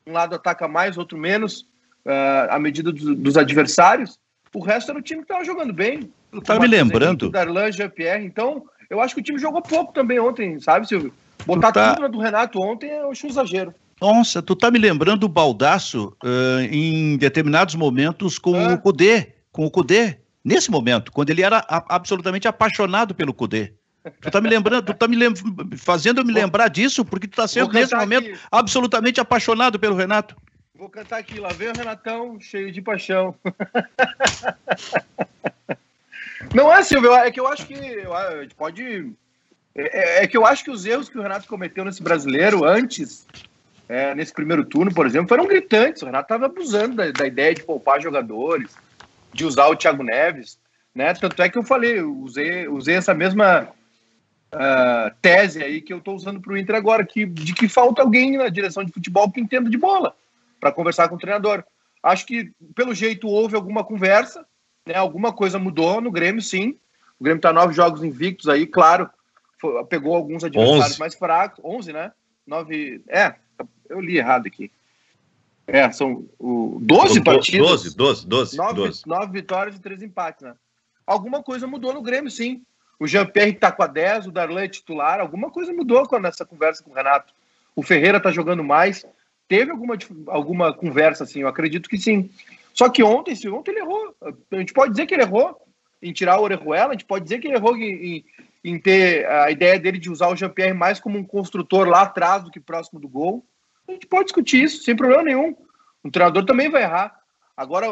[0.05, 1.61] Um lado ataca mais, outro menos,
[2.05, 4.19] uh, à medida dos, dos adversários.
[4.53, 6.11] O resto era o time que estava jogando bem.
[6.31, 7.29] Tu tá me lembrando?
[7.29, 8.25] Darlan, Jean-Pierre.
[8.25, 11.13] Então, eu acho que o time jogou pouco também ontem, sabe, Silvio?
[11.45, 11.91] Botar tá...
[11.91, 13.73] tudo na do Renato ontem é um exagero.
[14.01, 18.73] Nossa, tu tá me lembrando o Baldaço uh, em determinados momentos com ah.
[18.73, 23.73] o Cudê, com o Cudê, nesse momento, quando ele era a, absolutamente apaixonado pelo Cudê.
[24.19, 25.31] Tu tá me lembrando, tu tá me lem
[25.77, 28.39] fazendo eu me lembrar disso, porque tu tá sendo nesse momento aqui.
[28.51, 30.35] absolutamente apaixonado pelo Renato.
[30.75, 33.35] Vou cantar aqui, lá vem o Renatão, cheio de paixão.
[36.53, 37.75] Não é, Silvio, é que eu acho que
[38.57, 39.13] pode.
[39.73, 43.25] É, é, que eu acho que os erros que o Renato cometeu nesse brasileiro antes
[43.91, 46.01] é, nesse primeiro turno, por exemplo, foram gritantes.
[46.01, 48.73] O Renato estava abusando da, da, ideia de poupar jogadores,
[49.33, 50.57] de usar o Thiago Neves.
[50.95, 51.13] Né?
[51.13, 53.67] Tanto é que eu falei, usei, usei essa mesma
[54.53, 58.01] uh, tese aí que eu estou usando para o Inter agora, que, de que falta
[58.01, 60.15] alguém na direção de futebol que entenda de bola
[60.57, 61.61] para conversar com o treinador.
[62.01, 64.45] Acho que, pelo jeito, houve alguma conversa,
[64.85, 64.95] né?
[64.95, 66.77] alguma coisa mudou no Grêmio, sim.
[67.19, 69.09] O Grêmio está nove jogos invictos aí, claro.
[69.59, 70.99] Foi, pegou alguns adversários 11.
[70.99, 71.63] mais fracos.
[71.63, 72.11] Onze, né?
[72.45, 73.03] Nove.
[73.07, 73.35] É,
[73.89, 74.71] eu li errado aqui.
[75.67, 77.69] É, são o, 12 do, partidas.
[77.69, 78.57] 12, 12, 12.
[78.57, 79.03] 9, 12.
[79.05, 80.55] 9 vitórias e 3 empates, né?
[81.05, 82.63] Alguma coisa mudou no Grêmio, sim.
[82.99, 85.19] O Jean-Pierre tá com a 10, o Darlan é titular.
[85.19, 87.33] Alguma coisa mudou nessa conversa com o Renato.
[87.75, 89.05] O Ferreira tá jogando mais.
[89.47, 91.39] Teve alguma, alguma conversa, assim?
[91.39, 92.29] Eu acredito que sim.
[92.73, 94.15] Só que ontem, se ontem ele errou.
[94.51, 95.55] A gente pode dizer que ele errou
[96.01, 98.25] em tirar o Orejuela, a gente pode dizer que ele errou em, em,
[98.63, 102.43] em ter a ideia dele de usar o Jean-Pierre mais como um construtor lá atrás
[102.43, 103.45] do que próximo do gol
[103.91, 105.55] a gente pode discutir isso sem problema nenhum.
[106.03, 107.15] O treinador também vai errar.
[107.55, 107.87] Agora,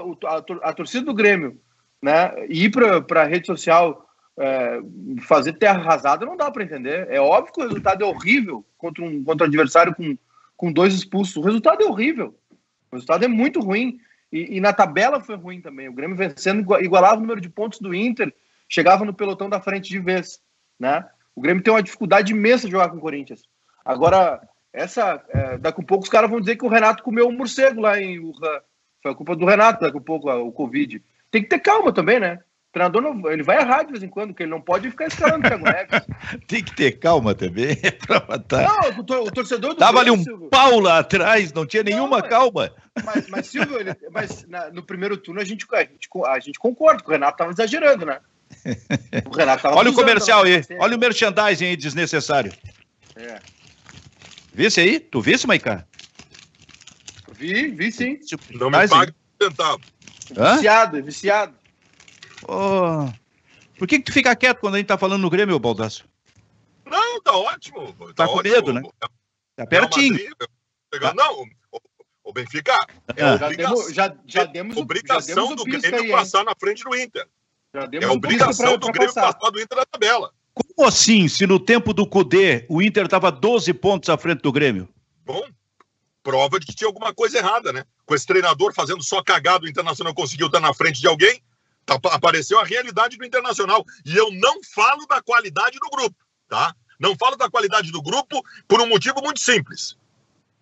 [0.63, 1.59] a, torcida do Grêmio,
[2.01, 4.79] né, ir para a rede social é,
[5.27, 7.07] fazer terra arrasada não dá para entender.
[7.09, 10.17] É óbvio que o resultado é horrível contra um, contra um adversário com,
[10.55, 11.35] com dois expulsos.
[11.35, 12.35] O resultado é horrível.
[12.91, 13.99] O resultado é muito ruim.
[14.31, 15.89] E, e, na tabela foi ruim também.
[15.89, 18.33] O Grêmio vencendo igualava o número de pontos do Inter,
[18.67, 20.39] chegava no pelotão da frente de vez.
[20.79, 21.03] Né?
[21.35, 23.41] O Grêmio tem uma dificuldade imensa de jogar com o Corinthians.
[23.83, 27.35] Agora, essa, é, daqui a pouco os caras vão dizer que o Renato comeu um
[27.35, 28.61] morcego lá em Wuhan.
[29.01, 31.03] Foi a culpa do Renato, daqui a pouco, o Covid.
[31.31, 32.39] Tem que ter calma também, né?
[32.69, 35.07] O treinador não, ele vai errar de vez em quando, porque ele não pode ficar
[35.07, 36.05] escalando o Thiago Neves.
[36.47, 38.63] Tem que ter calma também pra matar.
[38.63, 40.49] Não, o, o torcedor do Tava ali um Silvio.
[40.49, 42.71] pau lá atrás, não tinha nenhuma não, mas, calma.
[43.03, 46.59] Mas, mas Silvio, ele, mas na, no primeiro turno a gente, a, gente, a gente
[46.59, 48.19] concorda que o Renato tava exagerando, né?
[49.25, 52.53] O Renato tava Olha o comercial aí, olha o merchandising aí desnecessário.
[53.15, 53.39] É.
[54.53, 54.99] Visse aí?
[54.99, 55.85] Tu visse, Maicá?
[57.33, 58.19] Vi, vi sim.
[58.51, 59.81] Não me pague centavo.
[60.29, 61.58] Viciado, é viciado.
[62.47, 63.11] Oh.
[63.77, 66.05] Por que, que tu fica quieto quando a gente tá falando no Grêmio, Baldaço?
[66.85, 67.93] Não, tá ótimo.
[67.93, 68.55] Tá, tá com ótimo.
[68.55, 68.81] medo, né?
[69.55, 70.17] Tá pertinho.
[70.99, 71.13] Tá.
[71.13, 71.45] Não,
[72.29, 72.73] o Benfica.
[73.15, 73.37] É ah.
[73.37, 76.95] já, demos, já, já demos obrigação já demos do Grêmio aí, passar na frente do
[76.95, 77.27] Inter.
[77.73, 79.33] é obrigação do Grêmio passar.
[79.33, 80.31] passar do Inter na tabela.
[80.53, 84.51] Como assim, se no tempo do Cudê o Inter estava 12 pontos à frente do
[84.51, 84.87] Grêmio?
[85.25, 85.43] Bom.
[86.23, 87.83] prova de que tinha alguma coisa errada, né?
[88.05, 91.41] Com esse treinador fazendo só cagado, o Internacional conseguiu estar na frente de alguém,
[91.89, 93.85] apareceu a realidade do Internacional.
[94.05, 96.15] E eu não falo da qualidade do grupo,
[96.47, 96.75] tá?
[96.99, 99.97] Não falo da qualidade do grupo por um motivo muito simples.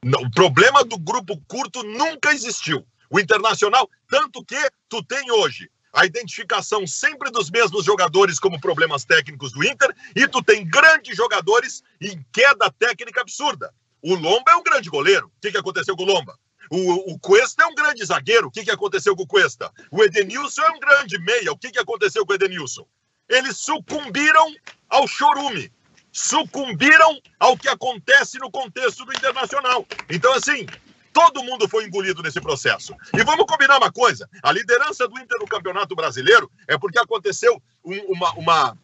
[0.04, 2.86] O problema do grupo curto nunca existiu.
[3.10, 9.04] O Internacional, tanto que tu tem hoje a identificação sempre dos mesmos jogadores como problemas
[9.04, 13.74] técnicos do Inter e tu tem grandes jogadores em queda técnica absurda.
[14.02, 15.28] O Lomba é um grande goleiro.
[15.28, 16.38] O que, que aconteceu com o Lomba?
[16.70, 18.48] O, o Cuesta é um grande zagueiro.
[18.48, 19.72] O que, que aconteceu com o Cuesta?
[19.92, 21.52] O Edenilson é um grande meia.
[21.52, 22.86] O que, que aconteceu com o Edenilson?
[23.30, 24.54] Eles sucumbiram
[24.90, 25.72] ao chorume.
[26.12, 29.86] Sucumbiram ao que acontece no contexto do internacional.
[30.10, 30.66] Então, assim,
[31.14, 32.96] todo mundo foi engolido nesse processo.
[33.14, 37.62] E vamos combinar uma coisa: a liderança do Inter no Campeonato Brasileiro é porque aconteceu
[37.84, 38.78] um, uma, uma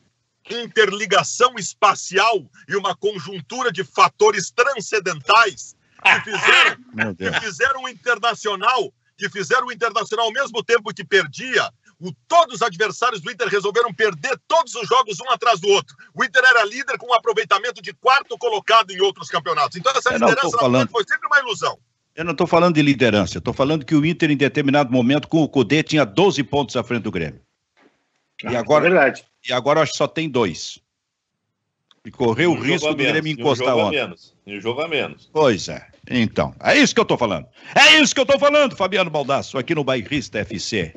[0.49, 9.29] interligação espacial e uma conjuntura de fatores transcendentais que fizeram, que fizeram o internacional, que
[9.29, 11.69] fizeram o internacional ao mesmo tempo que perdia.
[11.99, 15.95] O, todos os adversários do Inter resolveram perder todos os jogos um atrás do outro.
[16.13, 19.77] O Inter era líder com um aproveitamento de quarto colocado em outros campeonatos.
[19.77, 20.89] Então essa liderança falando...
[20.89, 21.77] foi sempre uma ilusão.
[22.15, 25.41] Eu não estou falando de liderança, estou falando que o Inter, em determinado momento, com
[25.41, 27.41] o Cudê, tinha 12 pontos à frente do Grêmio.
[28.43, 29.25] E agora, é verdade.
[29.47, 30.77] E agora acho que só tem dois.
[32.05, 33.97] E correu o risco do Grêmio encostar ontem.
[33.97, 34.35] Menos.
[34.45, 35.29] E o jogo a menos.
[35.31, 35.87] Pois é.
[36.09, 37.47] Então, é isso que eu tô falando.
[37.73, 40.93] É isso que eu tô falando, Fabiano Baldasso, aqui no Bairrista FC.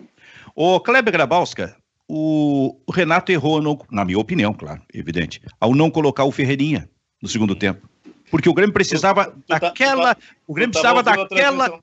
[0.55, 1.77] O Kleber Grabowska,
[2.09, 6.89] o Renato errou, não, na minha opinião, claro, evidente, ao não colocar o Ferreirinha
[7.23, 7.89] no segundo tempo.
[8.31, 10.15] Porque o Grêmio precisava tu, tu tá, daquela.
[10.15, 11.81] Tá, o Grêmio precisava daquela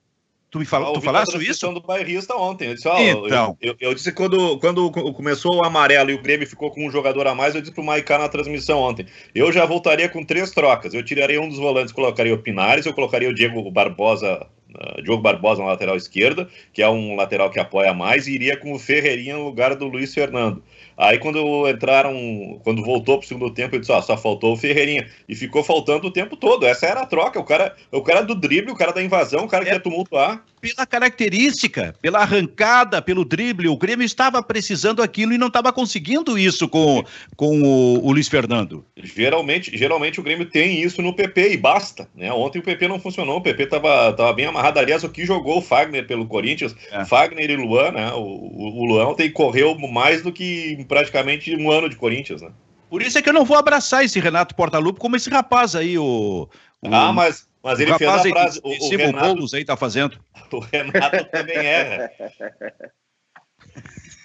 [0.54, 1.74] Tu me falou, tu falaste isso?
[1.74, 2.68] do bairrista ontem.
[2.68, 3.58] Eu disse, ó, então.
[3.60, 6.92] eu, eu, eu, disse quando, quando começou o amarelo e o Grêmio ficou com um
[6.92, 9.08] jogador a mais, eu disse pro Maicá na transmissão ontem.
[9.34, 10.94] Eu já voltaria com três trocas.
[10.94, 14.46] Eu tiraria um dos volantes, colocaria o Pinares, eu colocaria o Diego Barbosa,
[14.76, 18.56] uh, Diogo Barbosa na lateral esquerda, que é um lateral que apoia mais, e iria
[18.56, 20.62] com o Ferreirinha no lugar do Luiz Fernando.
[20.98, 25.10] Aí quando entraram, quando voltou pro segundo tempo, ele disse, ó, só faltou o Ferreirinha.
[25.28, 26.66] E ficou faltando o tempo todo.
[26.66, 27.40] Essa era a troca.
[27.40, 29.80] O cara, o cara do drible, o cara da invasão, o cara que é, ia
[29.80, 30.44] tumultuar.
[30.64, 36.40] Pela característica, pela arrancada, pelo drible, o Grêmio estava precisando aquilo e não estava conseguindo
[36.40, 37.04] isso com,
[37.36, 38.86] com o, o, Luiz Fernando.
[38.96, 42.08] Geralmente, geralmente o Grêmio tem isso no PP e basta.
[42.16, 42.32] Né?
[42.32, 44.80] Ontem o PP não funcionou, o PP estava tava bem amarrado.
[44.80, 47.04] Aliás, o que jogou o Fagner pelo Corinthians, é.
[47.04, 48.14] Fagner e Luan, né?
[48.14, 52.52] O, o, o Luan ontem correu mais do que praticamente um ano de Corinthians, né?
[52.90, 55.98] Por isso é que eu não vou abraçar esse Renato Portaluppi como esse rapaz aí,
[55.98, 56.48] o.
[56.82, 58.60] o ah, mas, mas ele fez a frase.
[58.64, 60.20] O, o, Renato, Boulos aí tá fazendo.
[60.52, 62.12] O Renato também erra.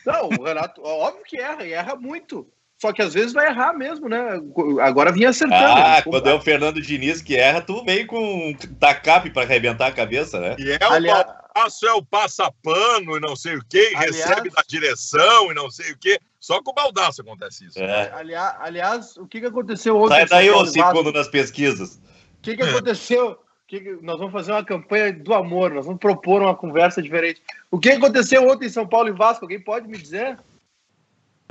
[0.04, 2.46] Não, o Renato, óbvio que erra, e erra muito.
[2.80, 4.40] Só que às vezes vai errar mesmo, né?
[4.80, 5.64] Agora vinha acertando.
[5.64, 9.92] Ah, quando é o Fernando Diniz que erra, tu vem com tacape para arrebentar a
[9.92, 10.54] cabeça, né?
[10.58, 11.26] E é o Aliás...
[11.52, 14.16] passo, é o passapano e não sei o quê, Aliás...
[14.16, 16.20] recebe da direção e não sei o quê.
[16.38, 17.80] Só com o Baldaço acontece isso.
[17.80, 18.12] É.
[18.12, 20.14] Aliás, aliás, o que, que aconteceu ontem?
[20.14, 22.00] Sai daí, ô segundo nas pesquisas.
[22.38, 23.38] O que, que aconteceu?
[23.66, 23.98] Que que...
[24.02, 27.42] nós vamos fazer uma campanha do amor, nós vamos propor uma conversa diferente.
[27.70, 29.44] O que aconteceu ontem em São Paulo e Vasco?
[29.44, 30.38] Alguém pode me dizer?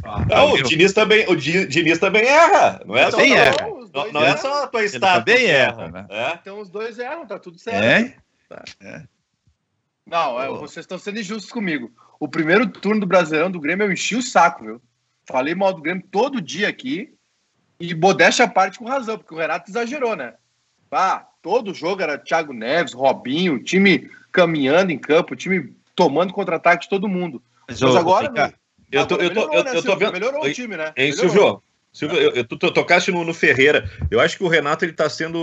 [0.03, 3.09] Ah, não, o Diniz também, o Diniz também erra, não é?
[3.09, 3.67] Também só, erra.
[3.93, 5.25] Não, não é só a tua status.
[5.25, 6.07] Também erra, né?
[6.09, 6.33] É.
[6.41, 7.83] Então os dois erram, tá tudo certo.
[7.83, 8.15] É?
[8.47, 8.63] Tá.
[8.81, 9.03] é.
[10.05, 11.91] Não, é, vocês estão sendo injustos comigo.
[12.19, 14.81] O primeiro turno do Brasileirão do Grêmio eu enchi o saco, viu?
[15.25, 17.13] Falei mal do Grêmio todo dia aqui.
[17.79, 20.33] E modéstia a parte com razão, porque o Renato exagerou, né?
[20.91, 26.89] Ah, todo jogo era Thiago Neves, Robinho, time caminhando em campo, time tomando contra-ataque de
[26.89, 27.41] todo mundo.
[27.67, 28.53] Mas, Mas agora, fica...
[28.91, 30.13] eu, tô, eu, tô, melhorou, eu, né, eu tô vendo.
[30.13, 30.93] Melhorou o time, né?
[30.95, 31.61] Isso, João.
[31.91, 33.89] Silvio, eu, eu, tu tocaste no, no, Ferreira.
[34.11, 35.39] Eu acho que o Renato ele tá sendo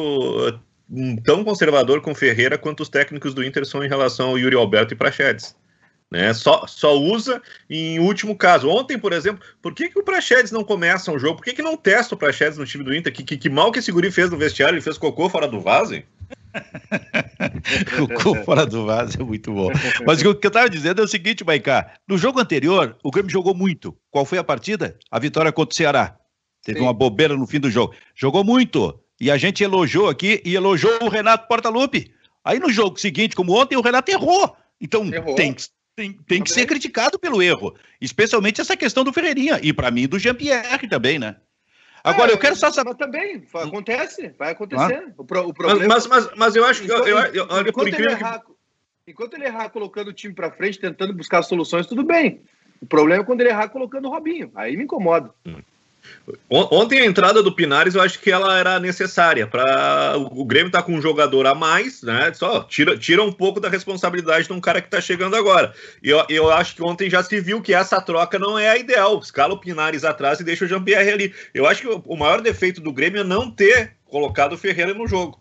[0.49, 4.39] uh, tão conservador com o Ferreira quanto os técnicos do Inter são em relação ao
[4.39, 5.57] Yuri Alberto e Prachedes.
[6.15, 6.33] Né?
[6.33, 8.69] Só, só usa em último caso.
[8.69, 11.39] Ontem, por exemplo, por que, que o Praxedes não começa um jogo?
[11.39, 13.13] Por que, que não testa o Praxedes no time do Inter?
[13.13, 14.77] Que, que, que, mal que esse guri fez no vestiário?
[14.77, 16.05] Ele fez cocô fora do vaso, hein?
[17.99, 19.73] cocô fora do vaso é muito bom.
[20.07, 21.95] Mas o que eu estava dizendo é o seguinte, Maicá.
[22.07, 23.93] No jogo anterior, o Grêmio jogou muito.
[24.09, 24.97] Qual foi a partida?
[25.11, 26.17] A vitória contra o Ceará.
[26.63, 26.85] Teve Sim.
[26.85, 27.93] uma bobeira no fim do jogo.
[28.15, 28.97] Jogou muito.
[29.21, 32.13] E a gente elogiou aqui e elogiou o Renato Portaluppi.
[32.45, 34.57] Aí no jogo seguinte, como ontem, o Renato errou.
[34.81, 35.35] Então errou.
[35.35, 35.65] tem que
[35.97, 40.09] tem, tem que ser criticado pelo erro, especialmente essa questão do Ferreirinha e para mim
[40.09, 41.37] do Jean-Pierre também, né?
[42.03, 42.91] Agora é, eu quero só saber.
[42.91, 45.05] Mas também acontece, vai acontecer.
[45.09, 45.13] Ah.
[45.17, 45.87] O, pro, o problema...
[45.95, 48.53] mas, mas, mas eu acho que eu, eu, eu, por incrível ele errar, que...
[49.09, 52.43] enquanto ele errar colocando o time para frente, tentando buscar soluções, tudo bem.
[52.83, 54.53] O problema é quando ele errar colocando o Robinho.
[54.55, 55.33] Aí me incomoda.
[55.47, 55.63] Hum.
[56.49, 60.83] Ontem a entrada do Pinares eu acho que ela era necessária para o Grêmio tá
[60.83, 62.33] com um jogador a mais, né?
[62.33, 65.75] Só tira, tira um pouco da responsabilidade de um cara que está chegando agora.
[66.03, 68.79] E eu, eu acho que ontem já se viu que essa troca não é a
[68.79, 69.19] ideal.
[69.19, 71.35] Escala o Pinares atrás e deixa o Jean-Pierre ali.
[71.53, 75.07] Eu acho que o, maior defeito do Grêmio é não ter colocado o Ferreira no
[75.07, 75.41] jogo.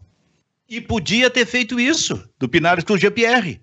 [0.70, 3.62] E podia ter feito isso, do Pinares com o Jean-Pierre.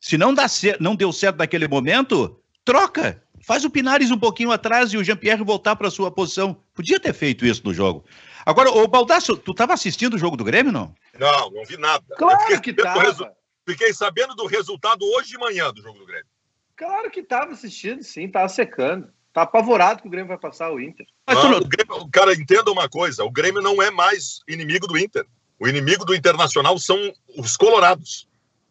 [0.00, 0.46] Se não, dá
[0.80, 3.22] não deu certo naquele momento, troca.
[3.46, 6.60] Faz o Pinares um pouquinho atrás e o Jean-Pierre voltar para sua posição.
[6.74, 8.04] Podia ter feito isso no jogo.
[8.44, 10.92] Agora, o Baldasso, tu estava assistindo o jogo do Grêmio, não?
[11.16, 12.04] Não, não vi nada.
[12.18, 13.00] Claro que estava.
[13.00, 13.24] Resu...
[13.64, 16.26] Fiquei sabendo do resultado hoje de manhã do jogo do Grêmio.
[16.74, 19.12] Claro que estava assistindo, sim, estava secando.
[19.32, 21.06] Tá apavorado que o Grêmio vai passar o Inter.
[21.24, 24.98] Mas não, o Grêmio, cara, entenda uma coisa: o Grêmio não é mais inimigo do
[24.98, 25.24] Inter.
[25.56, 26.98] O inimigo do Internacional são
[27.38, 28.25] os colorados.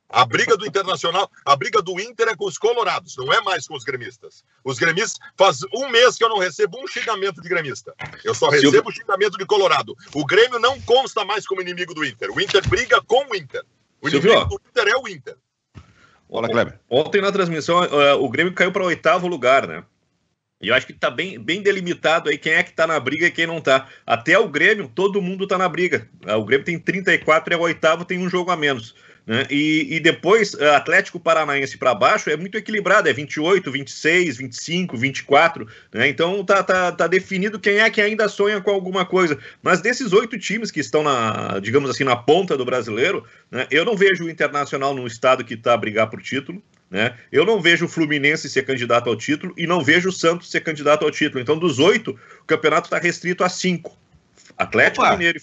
[0.10, 3.68] A briga do Internacional, a briga do Inter é com os colorados, não é mais
[3.68, 4.43] com os gremistas.
[4.64, 7.93] Os gremistas, faz um mês que eu não recebo um xingamento de gremista.
[8.24, 8.91] Eu só recebo Silvio...
[8.91, 9.95] xingamento de colorado.
[10.14, 12.32] O Grêmio não consta mais como inimigo do Inter.
[12.32, 13.64] O Inter briga com o Inter.
[13.99, 14.32] O Silvio...
[14.32, 15.36] inimigo do Inter é o Inter.
[16.30, 16.80] Olá, Kleber.
[16.89, 19.84] Ontem na transmissão, uh, o Grêmio caiu para oitavo lugar, né?
[20.62, 23.28] E eu acho que está bem, bem delimitado aí quem é que está na briga
[23.28, 23.88] e quem não está.
[24.06, 26.10] Até o Grêmio, todo mundo está na briga.
[26.26, 28.95] Ah, o Grêmio tem 34, é o oitavo, tem um jogo a menos.
[29.26, 29.45] Né?
[29.49, 34.95] E, e depois, eh, Atlético Paranaense para baixo é muito equilibrado, é 28, 26, 25,
[34.95, 35.67] 24.
[35.91, 36.07] Né?
[36.09, 39.38] Então tá, tá, tá definido quem é que ainda sonha com alguma coisa.
[39.63, 43.65] Mas desses oito times que estão na, digamos assim, na ponta do brasileiro, né?
[43.71, 46.61] eu não vejo o Internacional num estado que está a brigar por título.
[46.91, 47.17] Né?
[47.32, 50.61] Eu não vejo o Fluminense ser candidato ao título e não vejo o Santos ser
[50.61, 51.41] candidato ao título.
[51.41, 52.11] Então, dos oito,
[52.41, 53.97] o campeonato está restrito a cinco.
[54.55, 55.11] Atlético Opa.
[55.13, 55.39] Mineiro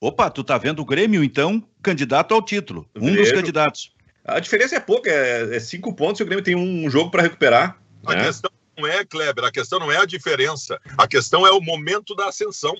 [0.00, 2.88] Opa, tu tá vendo o Grêmio, então, candidato ao título.
[2.96, 3.92] Um dos candidatos.
[4.24, 7.22] A diferença é pouca, é, é cinco pontos e o Grêmio tem um jogo para
[7.22, 7.78] recuperar.
[8.06, 8.24] A né?
[8.24, 10.80] questão não é, Kleber, a questão não é a diferença.
[10.96, 12.74] A questão é o momento da ascensão.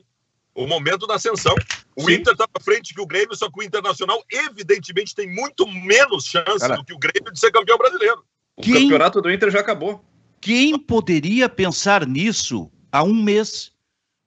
[0.54, 1.54] O momento da ascensão.
[1.94, 2.14] O Sim.
[2.14, 6.24] Inter está à frente que o Grêmio, só que o Internacional, evidentemente, tem muito menos
[6.24, 8.24] chance Cara, do que o Grêmio de ser campeão brasileiro.
[8.56, 10.02] O quem, campeonato do Inter já acabou.
[10.40, 13.72] Quem poderia pensar nisso há um mês?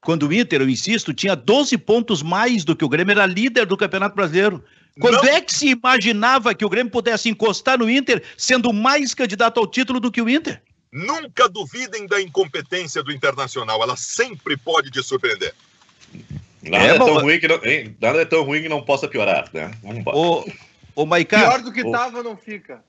[0.03, 3.65] Quando o Inter, eu insisto, tinha 12 pontos mais do que o Grêmio, era líder
[3.65, 4.63] do Campeonato Brasileiro.
[4.99, 5.25] Quando Não.
[5.25, 9.65] é que se imaginava que o Grêmio pudesse encostar no Inter, sendo mais candidato ao
[9.65, 10.61] título do que o Inter?
[10.91, 15.55] Nunca duvidem da incompetência do Internacional, ela sempre pode te surpreender.
[16.61, 17.97] Nada é, é tão, ruim que não, hein?
[17.99, 19.71] Nada é tão ruim que não possa piorar, né?
[19.81, 20.45] Vamos o,
[20.95, 22.83] o Maiká, Pior do que estava não fica.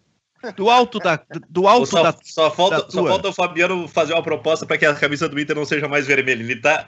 [0.53, 1.19] Do alto da.
[1.49, 2.15] Do alto só, da.
[2.23, 5.41] Só falta, da só falta o Fabiano fazer uma proposta para que a camisa do
[5.41, 6.43] Inter não seja mais vermelha.
[6.43, 6.87] Ele está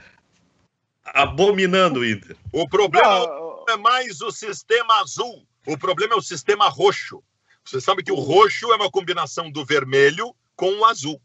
[1.15, 2.37] abominando o Inter.
[2.53, 5.47] O problema não é mais o sistema azul.
[5.67, 7.23] O problema é o sistema roxo.
[7.65, 11.21] Você sabe que o roxo é uma combinação do vermelho com o azul.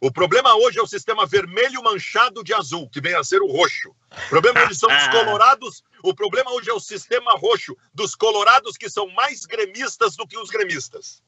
[0.00, 3.50] O problema hoje é o sistema vermelho manchado de azul, que vem a ser o
[3.50, 3.94] roxo.
[4.26, 5.82] O problema hoje são os colorados.
[6.02, 10.36] O problema hoje é o sistema roxo dos colorados que são mais gremistas do que
[10.36, 11.22] os gremistas.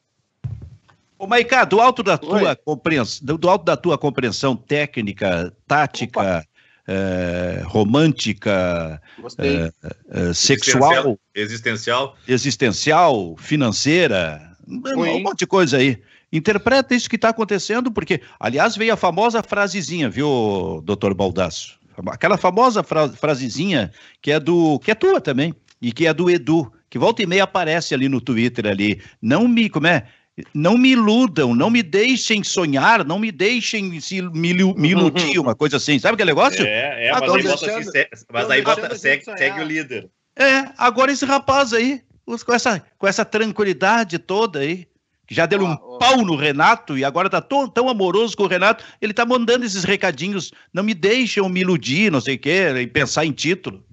[1.17, 6.47] Ô, Maicá, do alto da tua compreensão, do alto da tua compreensão técnica, tática,
[6.87, 9.01] é, romântica,
[9.37, 9.71] é,
[10.09, 16.01] é, sexual, existencial, existencial, financeira, um monte de coisa aí.
[16.31, 21.79] Interpreta isso que está acontecendo, porque, aliás, veio a famosa frasezinha, viu, doutor Baldasso?
[22.07, 24.79] Aquela famosa fra frasezinha que é do.
[24.79, 28.07] que é tua também, e que é do Edu, que volta e meia aparece ali
[28.07, 29.01] no Twitter ali.
[29.21, 29.69] Não me.
[29.69, 30.07] Como é?
[30.53, 35.55] Não me iludam, não me deixem sonhar, não me deixem se, me, me iludir, uma
[35.55, 35.99] coisa assim.
[35.99, 36.65] Sabe aquele negócio?
[36.65, 40.09] É, é, mas aí bota, assim, mas aí bota segue, segue, o líder.
[40.35, 42.01] É, agora esse rapaz aí,
[42.45, 44.87] com essa, com essa tranquilidade toda aí,
[45.27, 45.97] que já deu ah, um oh.
[45.99, 49.63] pau no Renato e agora tá tão, tão amoroso com o Renato, ele tá mandando
[49.63, 53.83] esses recadinhos, não me deixem me iludir, não sei o quê, e pensar em título.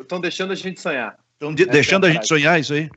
[0.00, 1.18] Estão deixando a gente sonhar.
[1.32, 2.88] Estão de, deixando é a gente sonhar isso aí.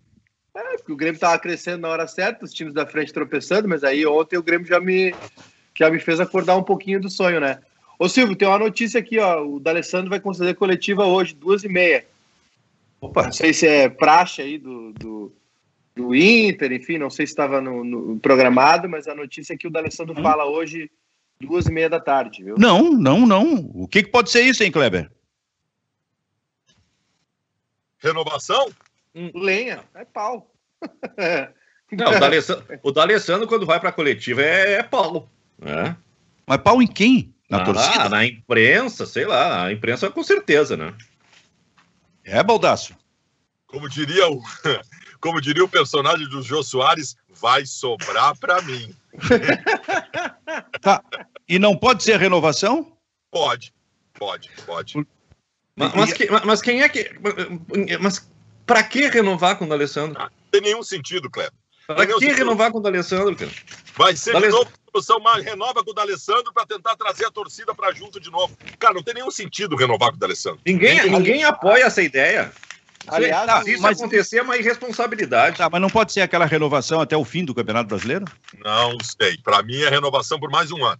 [0.55, 3.83] É, porque o Grêmio estava crescendo na hora certa, os times da frente tropeçando, mas
[3.83, 5.13] aí ontem o Grêmio já me,
[5.73, 7.59] já me fez acordar um pouquinho do sonho, né?
[7.97, 9.43] Ô Silvio, tem uma notícia aqui, ó.
[9.43, 12.05] O D'Alessandro vai conceder coletiva hoje, duas e meia.
[13.01, 13.23] Opa.
[13.23, 15.33] Não sei se é praxe aí do, do,
[15.95, 19.67] do Inter, enfim, não sei se estava no, no, programado, mas a notícia é que
[19.67, 20.21] o D'Alessandro hum.
[20.21, 20.91] fala hoje,
[21.41, 22.55] duas e meia da tarde, viu?
[22.57, 23.55] Não, não, não.
[23.73, 25.11] O que, que pode ser isso, hein, Kleber?
[27.97, 28.71] Renovação?
[29.15, 30.51] Lenha, é pau.
[31.91, 35.29] Não, o D'Alessandro, o D'Alessandro quando vai para a coletiva, é, é pau.
[35.59, 35.95] Né?
[36.47, 37.33] Mas pau em quem?
[37.49, 38.09] Na ah, torcida?
[38.09, 39.65] Na imprensa, sei lá.
[39.65, 40.93] A imprensa com certeza, né?
[42.23, 42.95] É, Baldaço.
[43.67, 44.41] Como diria o,
[45.21, 48.95] como diria o personagem do Jô Soares, vai sobrar para mim.
[50.81, 51.03] tá.
[51.47, 52.97] E não pode ser renovação?
[53.29, 53.73] Pode,
[54.13, 55.05] pode, pode.
[55.75, 57.11] Mas, mas, que, mas quem é que.
[57.99, 58.31] Mas
[58.65, 60.19] para que renovar com o D'Alessandro?
[60.19, 61.53] Não tem nenhum sentido, Cleber.
[61.87, 62.37] Para que sentido.
[62.37, 63.51] renovar com o D'Alessandro, cara?
[63.95, 67.73] Vai ser de novo solução, mas renova com o D'Alessandro para tentar trazer a torcida
[67.73, 68.55] para junto de novo.
[68.77, 70.59] Cara, não tem nenhum sentido renovar com o D'Alessandro.
[70.65, 72.51] Ninguém, ninguém, ninguém apoia essa ideia.
[73.07, 75.57] Aliás, tá, se isso mas, acontecer, é uma irresponsabilidade.
[75.57, 78.25] Tá, mas não pode ser aquela renovação até o fim do Campeonato Brasileiro?
[78.63, 79.37] Não sei.
[79.37, 80.99] Para mim é renovação por mais um ano.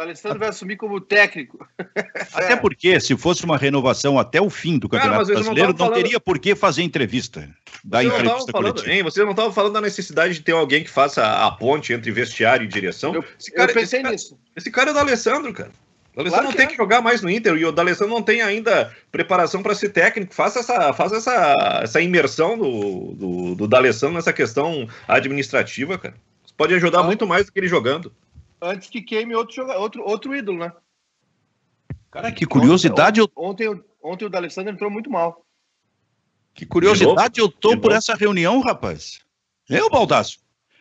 [0.00, 1.68] O Alessandro vai assumir como técnico.
[2.32, 5.92] Até porque, se fosse uma renovação até o fim do Campeonato Cara, Brasileiro, não, não
[5.92, 7.46] teria por que fazer entrevista.
[7.84, 11.44] Da entrevista falando, hein, Você não estava falando da necessidade de ter alguém que faça
[11.44, 13.14] a ponte entre vestiário e direção?
[13.14, 14.30] Eu, esse cara, eu pensei esse nisso.
[14.30, 15.70] Cara, esse cara é o D'Alessandro, cara.
[16.14, 16.68] O D'Alessandro claro não tem é.
[16.70, 20.34] que jogar mais no Inter e o D'Alessandro não tem ainda preparação para ser técnico.
[20.34, 26.14] Faça essa, faça essa, essa imersão do, do, do D'Alessandro nessa questão administrativa, cara.
[26.42, 27.04] Isso pode ajudar ah.
[27.04, 28.10] muito mais do que ele jogando
[28.60, 30.72] antes que queime outro, jogador, outro, outro ídolo, né?
[32.10, 33.20] Cara, que curiosidade.
[33.20, 35.44] Ontem, ontem, ontem o D'Alessandro entrou muito mal.
[36.52, 39.20] Que curiosidade eu tô por essa reunião, rapaz.
[39.68, 40.40] É o Baldaço.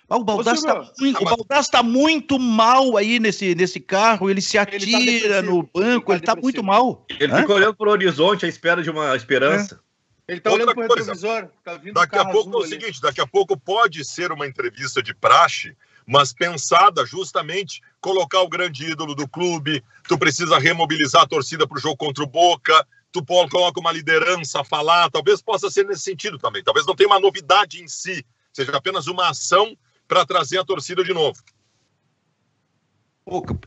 [0.10, 5.30] O Baldaço está muito, tá muito mal aí nesse, nesse carro, ele se atira ele
[5.30, 7.06] tá no banco, ele está tá muito mal.
[7.20, 7.42] Ele Hã?
[7.42, 9.80] fica olhando para o horizonte à espera de uma esperança.
[10.28, 10.32] É.
[10.32, 11.50] Ele está olhando para o retrovisor.
[11.64, 15.14] Tá daqui a pouco é o seguinte, daqui a pouco pode ser uma entrevista de
[15.14, 15.78] praxe
[16.10, 21.78] mas pensada justamente colocar o grande ídolo do clube, tu precisa remobilizar a torcida para
[21.78, 26.02] o jogo contra o Boca, tu coloca uma liderança a falar, talvez possa ser nesse
[26.02, 30.58] sentido também, talvez não tenha uma novidade em si, seja apenas uma ação para trazer
[30.58, 31.44] a torcida de novo.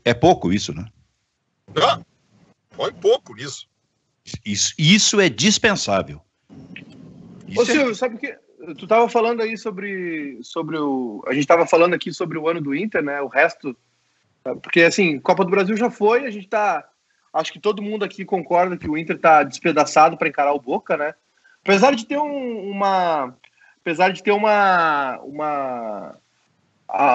[0.05, 0.85] É pouco isso, né?
[1.77, 2.01] Ah,
[2.73, 3.69] foi pouco isso.
[4.45, 6.21] Isso, isso é dispensável.
[7.47, 7.67] Isso Ô, é...
[7.67, 8.37] Silvio, sabe o que
[8.77, 11.23] tu estava falando aí sobre, sobre o.
[11.27, 13.21] A gente estava falando aqui sobre o ano do Inter, né?
[13.21, 13.77] O resto.
[14.63, 16.89] Porque, assim, Copa do Brasil já foi, a gente tá.
[17.33, 20.97] Acho que todo mundo aqui concorda que o Inter tá despedaçado para encarar o Boca,
[20.97, 21.15] né?
[21.63, 23.37] Apesar de ter um, uma.
[23.81, 25.19] Apesar de ter uma.
[25.23, 26.19] uma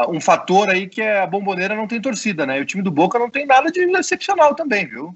[0.10, 2.58] um fator aí que é a bomboneira não tem torcida, né?
[2.58, 5.16] E o time do Boca não tem nada de excepcional também, viu?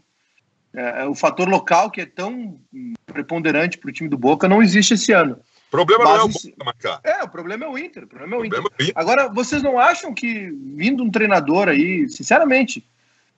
[0.73, 2.59] É, o fator local que é tão
[3.07, 5.39] preponderante para o time do Boca não existe esse ano.
[5.71, 6.99] O problema não é o Boca, Macá.
[7.01, 8.03] É, o problema é o Inter.
[8.03, 8.59] O problema é o, Inter.
[8.59, 8.93] É o Inter.
[8.93, 12.85] Agora, vocês não acham que, vindo um treinador aí, sinceramente,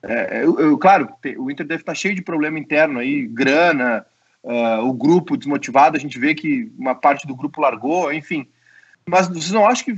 [0.02, 1.08] é, eu, eu, claro,
[1.38, 4.04] o Inter deve estar cheio de problema interno aí, grana,
[4.42, 8.48] uh, o grupo desmotivado, a gente vê que uma parte do grupo largou, enfim.
[9.06, 9.92] Mas vocês não acham que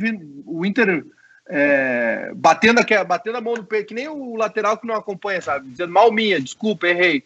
[0.44, 1.06] o Inter
[1.48, 5.40] é, batendo, aqui, batendo a mão no peito, que nem o lateral que não acompanha,
[5.40, 5.70] sabe?
[5.70, 7.24] Dizendo, mal minha, desculpa, errei.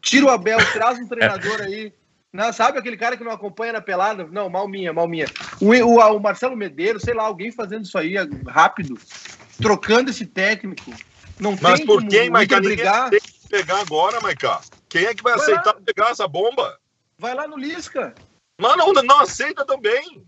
[0.00, 1.92] Tira o Abel, traz um treinador aí
[2.32, 4.26] não, sabe aquele cara que não acompanha na pelada?
[4.30, 5.26] Não, mal minha, mal minha.
[5.60, 8.14] O, o, o Marcelo Medeiros, sei lá, alguém fazendo isso aí
[8.48, 8.98] rápido,
[9.60, 10.90] trocando esse técnico.
[11.38, 12.60] Não Mas tem por quem, Maica?
[12.60, 13.10] Brigar.
[13.10, 14.60] Tem que pegar agora, Maica.
[14.88, 15.80] Quem é que vai, vai aceitar lá.
[15.84, 16.78] pegar essa bomba?
[17.18, 18.14] Vai lá no Lisca.
[18.58, 20.24] Mas não, não aceita também.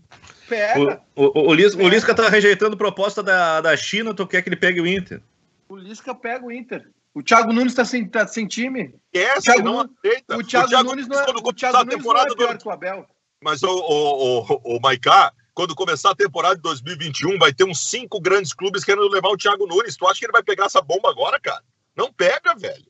[0.47, 1.01] Pega.
[1.15, 4.49] O, o, o, Lisca, o Lisca tá rejeitando proposta da, da China, tu quer que
[4.49, 5.21] ele pegue o Inter?
[5.67, 6.87] O Lisca pega o Inter.
[7.15, 8.93] O Thiago Nunes está sem, tá sem time.
[9.13, 10.37] Esquece, o Thiago, não aceita.
[10.37, 12.47] O Thiago, o Thiago Nunes não é, quando o Thiago a temporada Nunes não é
[12.47, 12.61] pior do...
[12.61, 13.07] que o Abel.
[13.41, 17.89] Mas o, o, o, o Maiká, quando começar a temporada de 2021, vai ter uns
[17.89, 19.95] cinco grandes clubes querendo levar o Thiago Nunes.
[19.95, 21.63] Tu acha que ele vai pegar essa bomba agora, cara?
[21.95, 22.85] Não pega, velho.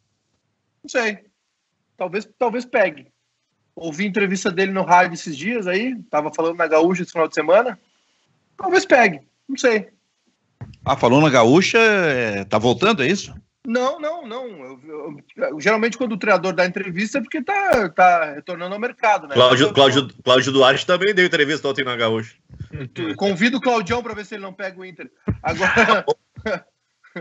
[0.83, 1.19] Não sei.
[1.95, 3.07] Talvez, talvez pegue.
[3.75, 7.35] Ouvi entrevista dele no rádio esses dias aí, tava falando na Gaúcha esse final de
[7.35, 7.79] semana.
[8.57, 9.21] Talvez pegue.
[9.47, 9.89] Não sei.
[10.83, 12.43] Ah, falou na Gaúcha, é...
[12.45, 13.35] tá voltando, é isso?
[13.65, 14.47] Não, não, não.
[14.47, 18.79] Eu, eu, eu, geralmente, quando o treinador dá entrevista, é porque tá, tá retornando ao
[18.79, 19.33] mercado, né?
[19.33, 22.35] Cláudio, Cláudio, Cláudio Duarte também deu entrevista ontem na Gaúcha.
[23.17, 25.09] Convido o Claudião para ver se ele não pega o Inter.
[25.41, 26.05] Agora.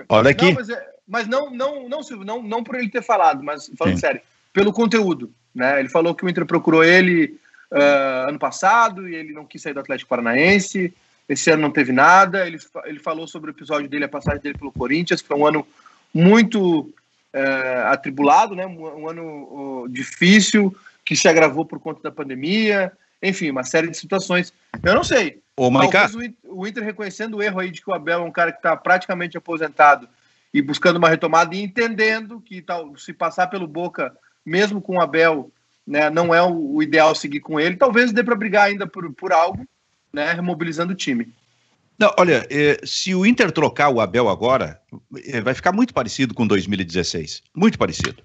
[0.09, 0.47] Olha aqui.
[0.47, 3.71] Não, mas, é, mas, não, não, não, Silvio, não, não por ele ter falado, mas
[3.79, 4.01] falando Sim.
[4.01, 4.21] sério,
[4.53, 5.33] pelo conteúdo.
[5.55, 5.81] Né?
[5.81, 7.39] Ele falou que o Inter procurou ele
[7.71, 10.93] uh, ano passado e ele não quis sair do Atlético Paranaense.
[11.29, 12.47] Esse ano não teve nada.
[12.47, 15.47] Ele, ele falou sobre o episódio dele, a passagem dele pelo Corinthians, que foi um
[15.47, 15.67] ano
[16.15, 16.95] muito
[17.33, 18.65] é, atribulado, né?
[18.65, 24.53] Um, ano difícil que se agravou por conta da pandemia, enfim, uma série de situações.
[24.83, 25.41] Eu não sei.
[25.57, 28.31] Ô, Talvez o, o Inter reconhecendo o erro aí de que o Abel é um
[28.31, 30.09] cara que está praticamente aposentado
[30.53, 35.01] e buscando uma retomada e entendendo que tal, se passar pelo Boca, mesmo com o
[35.01, 35.51] Abel,
[35.87, 37.77] né, não é o, o ideal seguir com ele.
[37.77, 39.67] Talvez dê para brigar ainda por, por algo,
[40.13, 41.33] né, remobilizando o time.
[41.99, 44.81] Não, olha, eh, se o Inter trocar o Abel agora,
[45.25, 47.43] eh, vai ficar muito parecido com 2016.
[47.55, 48.23] Muito parecido.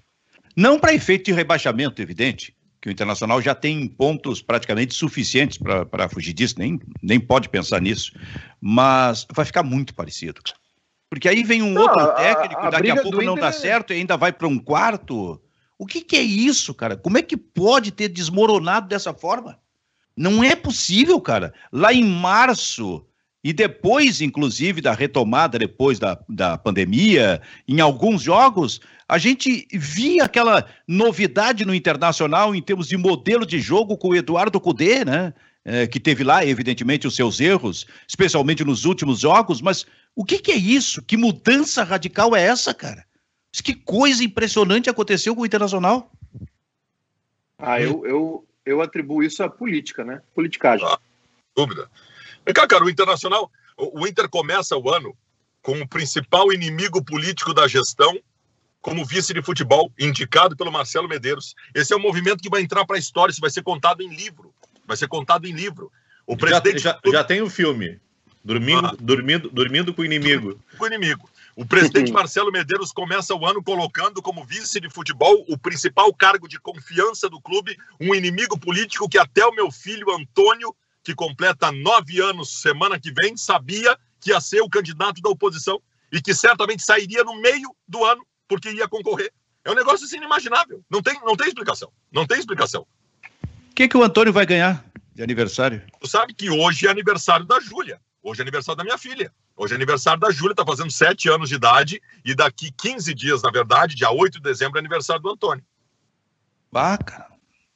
[0.56, 6.08] Não para efeito de rebaixamento, evidente, que o Internacional já tem pontos praticamente suficientes para
[6.08, 8.12] fugir disso, nem, nem pode pensar nisso.
[8.60, 10.40] Mas vai ficar muito parecido.
[11.08, 13.52] Porque aí vem um não, outro a, técnico, a, daqui a pouco não dá é...
[13.52, 15.40] certo e ainda vai para um quarto.
[15.78, 16.96] O que, que é isso, cara?
[16.96, 19.58] Como é que pode ter desmoronado dessa forma?
[20.16, 21.52] Não é possível, cara.
[21.72, 23.06] Lá em março,
[23.42, 30.24] e depois, inclusive, da retomada, depois da, da pandemia, em alguns jogos, a gente via
[30.24, 35.32] aquela novidade no internacional em termos de modelo de jogo com o Eduardo Cudê, né?
[35.62, 40.38] É, que teve lá, evidentemente, os seus erros, especialmente nos últimos jogos, mas o que,
[40.38, 41.02] que é isso?
[41.02, 43.04] Que mudança radical é essa, cara?
[43.52, 46.10] Que coisa impressionante aconteceu com o Internacional.
[47.58, 50.22] Ah, eu, eu, eu atribuo isso à política, né?
[50.34, 50.86] Politicagem.
[50.86, 50.98] Ah,
[51.54, 51.90] dúvida.
[52.44, 55.16] Vem cá, cara, o Internacional, o Inter começa o ano
[55.62, 58.18] com o principal inimigo político da gestão
[58.80, 61.54] como vice de futebol, indicado pelo Marcelo Medeiros.
[61.74, 64.08] Esse é um movimento que vai entrar para a história, isso vai ser contado em
[64.08, 64.54] livro.
[64.86, 65.92] Vai ser contado em livro.
[66.26, 68.00] O presidente já, já, já tem o filme.
[68.42, 68.96] Dormindo, ah.
[68.98, 70.58] dormindo, dormindo com o inimigo.
[70.78, 71.28] Com o inimigo.
[71.54, 76.48] O presidente Marcelo Medeiros começa o ano colocando como vice de futebol o principal cargo
[76.48, 80.74] de confiança do clube, um inimigo político que até o meu filho Antônio
[81.10, 85.80] que completa nove anos semana que vem, sabia que ia ser o candidato da oposição
[86.12, 89.32] e que certamente sairia no meio do ano porque ia concorrer.
[89.64, 90.82] É um negócio assim inimaginável.
[90.88, 91.92] Não tem, não tem explicação.
[92.12, 92.86] Não tem explicação.
[93.70, 94.84] O que, que o Antônio vai ganhar
[95.14, 95.82] de aniversário?
[96.00, 98.00] Tu sabe que hoje é aniversário da Júlia.
[98.22, 99.32] Hoje é aniversário da minha filha.
[99.56, 102.00] Hoje é aniversário da Júlia, está fazendo sete anos de idade.
[102.24, 105.64] E daqui 15 dias, na verdade, dia 8 de dezembro, é aniversário do Antônio.
[106.70, 107.26] Baca.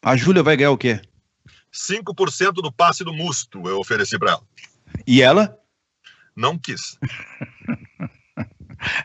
[0.03, 1.01] A Júlia vai ganhar o quê?
[1.75, 4.43] 5% do passe do Musto eu ofereci para ela.
[5.07, 5.59] E ela?
[6.37, 6.99] Não quis.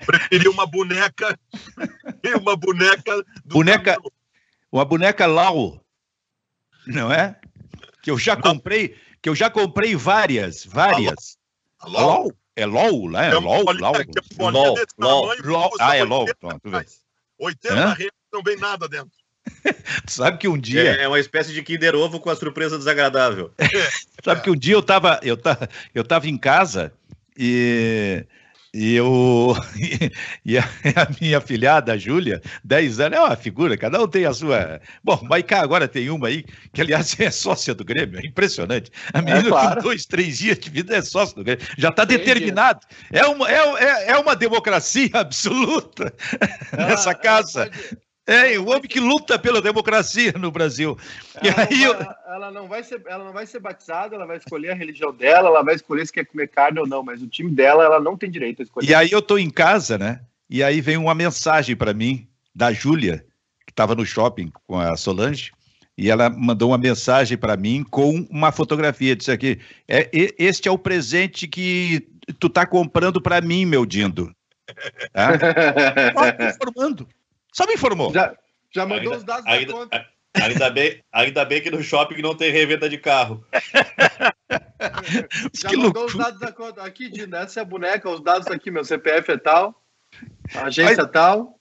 [0.05, 1.39] Preferi uma boneca
[2.23, 3.97] e uma boneca do boneca
[4.71, 5.83] uma boneca Lau,
[6.85, 7.39] não é?
[8.03, 8.41] Que eu já não.
[8.41, 11.37] comprei, que eu já comprei várias, várias.
[11.83, 12.31] LOL?
[12.55, 13.29] É LOL, né?
[13.29, 13.63] É LOL.
[13.63, 15.71] LOL, LOL, LOL.
[15.79, 16.27] Ah, é LOL.
[17.39, 19.11] 80 reais não vem nada dentro.
[20.05, 20.97] tu sabe que um dia.
[20.97, 23.51] É, é, uma espécie de Kinder Ovo com a surpresa desagradável.
[24.23, 26.93] sabe que um dia eu tava, eu tava, eu tava em casa
[27.37, 28.25] e.
[28.71, 29.55] E eu
[30.45, 34.25] e a, a, minha filhada, a Júlia, 10 anos, é uma figura, cada um tem
[34.25, 34.79] a sua.
[35.03, 38.91] Bom, Maicá agora tem uma aí, que aliás é sócia do Grêmio, é impressionante.
[39.11, 39.77] A menina é, claro.
[39.77, 42.81] com dois, três dias de vida é sócia do Grêmio, já está determinado.
[43.11, 46.13] É uma, é, é, é uma democracia absoluta
[46.71, 47.71] ah, nessa casa.
[47.71, 50.97] Pode, é, o homem que luta pela democracia no Brasil.
[51.41, 54.37] Ela, aí, não vai, ela, não vai ser, ela não vai ser batizada, ela vai
[54.37, 57.27] escolher a religião dela, ela vai escolher se quer comer carne ou não, mas o
[57.27, 58.87] time dela, ela não tem direito a escolher.
[58.87, 60.21] E aí eu tô em casa, né?
[60.47, 63.25] E aí vem uma mensagem para mim da Júlia,
[63.65, 65.51] que estava no shopping com a Solange,
[65.97, 69.15] e ela mandou uma mensagem para mim com uma fotografia.
[69.15, 72.07] Disse aqui: é, Este é o presente que
[72.39, 74.31] tu tá comprando para mim, meu Dindo.
[75.11, 75.31] Tá?
[76.47, 77.07] informando.
[77.53, 78.13] Só me informou.
[78.13, 78.35] Já,
[78.71, 80.07] já mandou ainda, os dados ainda, da conta.
[80.35, 83.43] Ainda bem, ainda bem que no shopping não tem revenda de carro.
[85.53, 86.05] já que mandou loucura.
[86.05, 86.83] os dados da conta.
[86.83, 89.81] Aqui, Dino, essa é a boneca, os dados aqui, meu CPF é tal,
[90.55, 91.59] agência mas, tal.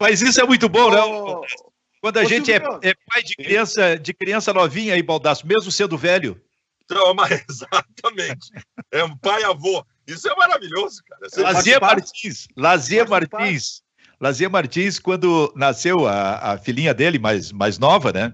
[0.00, 1.46] Mas isso é muito bom, oh, né?
[2.00, 5.98] Quando a gente é, é, pai de criança, de criança novinha aí, Baldaço, mesmo sendo
[5.98, 6.40] velho.
[6.86, 8.50] Toma, exatamente.
[8.90, 9.84] É um pai-avô.
[10.06, 11.28] Isso é maravilhoso, cara.
[11.28, 12.48] Você Lazier Martins.
[12.56, 13.82] Lazier Martins.
[14.20, 18.32] Lazier Martins, quando nasceu a, a filhinha dele, mais, mais nova, né?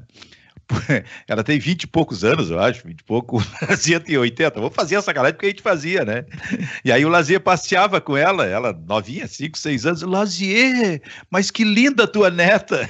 [1.28, 3.38] Ela tem 20 e poucos anos, eu acho, 20 e pouco.
[3.68, 4.60] Lazier tem 80.
[4.60, 6.24] Vou fazer essa galera porque a gente fazia, né?
[6.84, 10.02] E aí o Lazier passeava com ela, ela novinha, 5, 6 anos.
[10.02, 12.88] Lazier, mas que linda tua neta!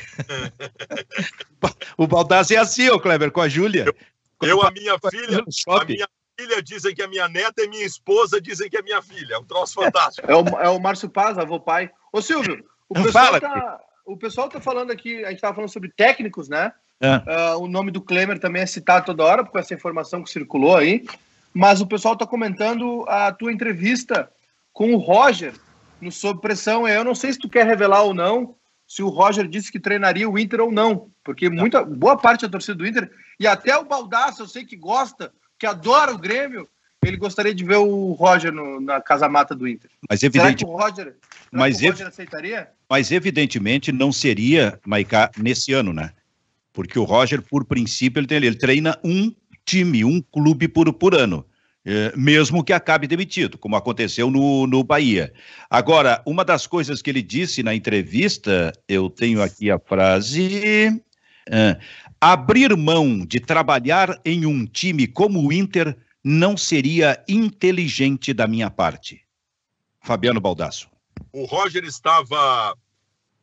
[1.98, 3.86] o Baldassi é assim, ô Kleber, com a Júlia.
[4.40, 7.84] Eu, eu a minha filha, a minha filha dizem que é minha neta e minha
[7.84, 9.34] esposa dizem que é minha filha.
[9.34, 10.30] É um troço fantástico.
[10.30, 11.90] É o, é o Márcio Paz, avô pai.
[12.12, 15.70] Ô Silvio, o pessoal, Fala, tá, o pessoal tá falando aqui, a gente estava falando
[15.70, 16.72] sobre técnicos, né?
[17.00, 17.16] É.
[17.16, 20.76] Uh, o nome do Klemer também é citado toda hora, com essa informação que circulou
[20.76, 21.04] aí.
[21.52, 24.30] Mas o pessoal está comentando a tua entrevista
[24.72, 25.54] com o Roger
[26.00, 26.86] no Sob Pressão.
[26.88, 28.56] Eu não sei se tu quer revelar ou não
[28.86, 32.50] se o Roger disse que treinaria o Inter ou não, porque muita boa parte da
[32.50, 33.10] torcida do Inter
[33.40, 36.68] e até o Baldaço, eu sei que gosta, que adora o Grêmio,
[37.08, 39.90] ele gostaria de ver o Roger no, na casa mata do Inter.
[40.08, 40.44] Mas evidente...
[40.44, 41.16] Será que o Roger,
[41.52, 42.68] mas o Roger aceitaria?
[42.88, 46.10] Mas evidentemente não seria, Maiká, nesse ano, né?
[46.72, 49.32] Porque o Roger, por princípio, ele, tem, ele treina um
[49.64, 51.46] time, um clube por, por ano.
[51.86, 55.32] É, mesmo que acabe demitido, como aconteceu no, no Bahia.
[55.68, 61.02] Agora, uma das coisas que ele disse na entrevista, eu tenho aqui a frase:
[61.46, 61.78] é,
[62.18, 65.94] abrir mão de trabalhar em um time como o Inter
[66.24, 69.20] não seria inteligente da minha parte.
[70.00, 70.88] Fabiano Baldasso?
[71.30, 72.74] O Roger estava.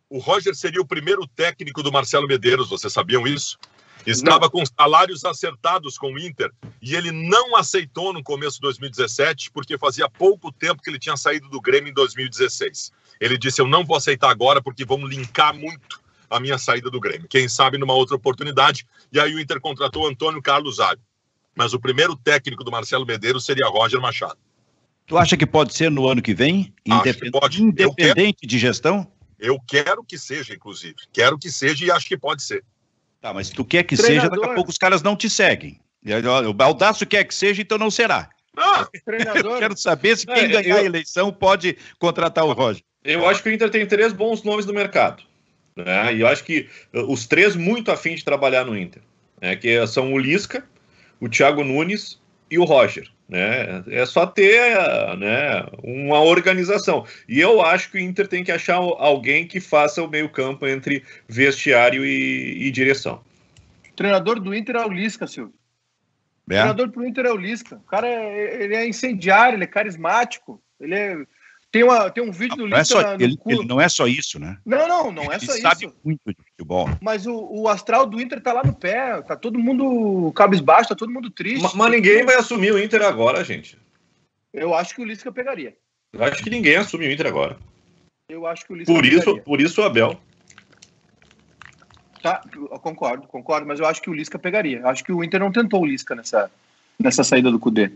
[0.10, 3.58] O Roger seria o primeiro técnico do Marcelo Medeiros, vocês sabiam isso?
[4.06, 6.52] Estava com salários acertados com o Inter
[6.82, 11.16] e ele não aceitou no começo de 2017 porque fazia pouco tempo que ele tinha
[11.16, 12.92] saído do Grêmio em 2016.
[13.20, 17.00] Ele disse: Eu não vou aceitar agora porque vamos linkar muito a minha saída do
[17.00, 17.28] Grêmio.
[17.28, 18.88] Quem sabe numa outra oportunidade.
[19.12, 21.02] E aí o Inter contratou Antônio Carlos Zago.
[21.56, 24.38] Mas o primeiro técnico do Marcelo Medeiros seria Roger Machado.
[25.06, 26.74] Tu acha que pode ser no ano que vem?
[26.90, 27.62] Acho que pode.
[27.62, 28.50] Independente quero...
[28.50, 29.12] de gestão?
[29.38, 30.96] Eu quero que seja, inclusive.
[31.12, 32.64] Quero que seja e acho que pode ser.
[33.20, 34.30] Tá, mas tu quer que Treinador...
[34.30, 35.80] seja, daqui a pouco os caras não te seguem.
[36.48, 38.30] O Baldaço quer que seja, então não será.
[38.56, 38.88] Ah!
[39.44, 40.78] Eu quero saber se quem é, ganhar eu...
[40.78, 42.84] a eleição pode contratar o Roger.
[43.04, 45.24] Eu acho que o Inter tem três bons nomes no mercado.
[45.76, 46.16] Né?
[46.16, 49.02] E eu acho que uh, os três muito afim de trabalhar no Inter.
[49.42, 49.56] Né?
[49.56, 50.64] Que são o Lisca,
[51.22, 52.20] o Thiago Nunes
[52.50, 53.08] e o Roger.
[53.30, 53.82] Né?
[53.88, 54.76] É só ter
[55.18, 57.06] né, uma organização.
[57.30, 61.06] E eu acho que o Inter tem que achar alguém que faça o meio-campo entre
[61.30, 63.24] vestiário e, e, direção.
[63.90, 65.54] O treinador do Inter é o Lisca, Silvio.
[66.50, 66.56] É.
[66.56, 67.78] O treinador do Inter é o Lisca.
[67.78, 71.18] O cara é, ele é incendiário, ele é carismático, ele é
[71.72, 74.06] tem, uma, tem um vídeo do não é só, na, ele, ele, não é só
[74.06, 74.58] isso, né?
[74.66, 75.62] Não, não, não é ele só sabe isso.
[75.62, 76.90] sabe muito de futebol.
[77.02, 80.96] Mas o, o, astral do Inter tá lá no pé, tá todo mundo cabisbaixo, tá
[80.96, 81.64] todo mundo triste.
[81.64, 83.78] Mas, mas ninguém vai assumir o Inter agora, gente.
[84.54, 85.74] Eu acho que o Lisca pegaria.
[86.12, 87.58] Eu acho que ninguém assume o Inter agora.
[88.28, 89.20] Eu acho que o Lisca por pegaria.
[89.20, 90.20] isso, Por isso o Abel.
[92.22, 92.44] Tá,
[92.82, 94.80] concordo, concordo, mas eu acho que o Lisca pegaria.
[94.80, 96.52] Eu acho que o Inter não tentou o Lisca nessa,
[97.00, 97.92] nessa saída do Cudê.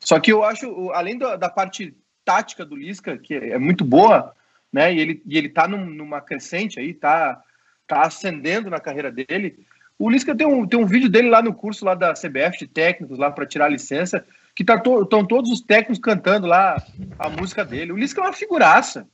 [0.00, 1.94] Só que eu acho, além da, da parte
[2.24, 4.34] tática do Lisca, que é muito boa,
[4.72, 4.92] né?
[4.92, 7.40] E ele, e ele tá num, numa crescente aí, tá,
[7.86, 9.64] tá ascendendo na carreira dele.
[9.98, 12.66] O Lisca tem um, tem um vídeo dele lá no curso lá da CBF de
[12.66, 16.82] técnicos, lá para tirar a licença, que tá to, estão todos os técnicos cantando lá
[17.18, 17.92] a música dele.
[17.92, 19.06] O Lisca é uma figuraça.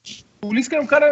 [0.43, 1.07] O Lisca é um cara,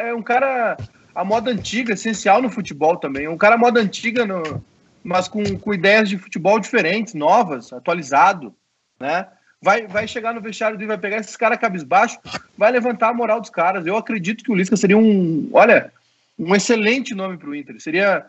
[0.00, 0.76] é um cara
[1.14, 3.28] a moda antiga, essencial no futebol também.
[3.28, 4.62] Um cara moda antiga, no,
[5.02, 8.54] mas com, com ideias de futebol diferentes, novas, atualizado,
[8.98, 9.28] né?
[9.64, 12.18] Vai, vai chegar no vestiário e vai pegar esses caras cabisbaixo,
[12.56, 13.86] vai levantar a moral dos caras.
[13.86, 15.90] Eu acredito que o Lisca seria um, olha,
[16.38, 17.80] um excelente nome para o Inter.
[17.80, 18.26] Seria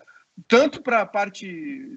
[0.48, 1.46] tanto para a parte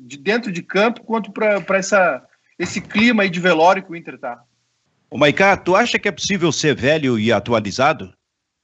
[0.03, 2.23] de dentro de campo quanto para essa
[2.59, 4.43] esse clima aí de velório que o Inter tá.
[5.09, 8.13] Ô Maiká, tu acha que é possível ser velho e atualizado?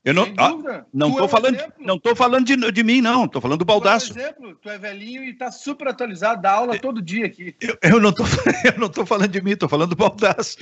[0.05, 3.25] Eu não, ah, não estou é um falando, não tô falando de, de mim, não.
[3.25, 4.13] Estou falando do Baldaço.
[4.13, 7.57] Por exemplo, tu é velhinho e está super atualizado, dá aula todo dia aqui.
[7.59, 8.23] Eu, eu não tô,
[8.65, 10.59] eu não tô falando de mim, estou falando do Baldaço.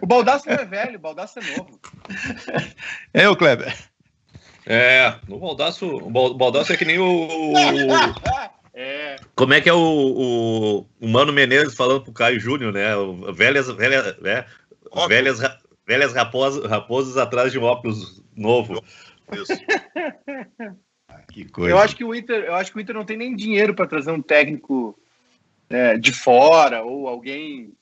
[0.00, 1.80] O Baldaço não é velho, o Baldaço é novo.
[3.14, 3.72] É, o Kleber.
[4.66, 7.54] É, o Baldaço, o Baldaço é que nem o, o
[8.74, 9.14] é.
[9.36, 12.88] Como é que é o, o, o Mano Menezes falando pro Caio Júnior, né?
[13.32, 14.44] Velhas, velhas, né?
[15.08, 15.40] velhas,
[15.90, 18.80] velhas raposas, raposas atrás de um óculos novo.
[21.32, 21.70] que coisa.
[21.70, 23.88] Eu acho que o Inter, eu acho que o Inter não tem nem dinheiro para
[23.88, 24.96] trazer um técnico
[25.68, 27.72] é, de fora ou alguém.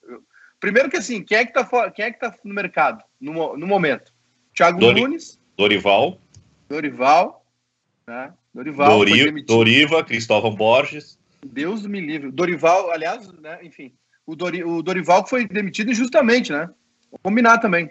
[0.59, 3.55] Primeiro que assim, quem é que tá fora, quem é que tá no mercado no,
[3.59, 4.11] no momento?
[4.55, 6.19] Thiago Dori, Nunes, Dorival,
[6.67, 7.45] Dorival,
[8.07, 8.33] né?
[8.55, 11.19] Dorival, Dori, Doriva, Cristóvão Borges.
[11.45, 12.31] Deus me livre.
[12.31, 13.93] Dorival, aliás, né, enfim,
[14.27, 16.71] o, Dori, o Dorival foi demitido injustamente, né?
[17.11, 17.91] Vou combinar também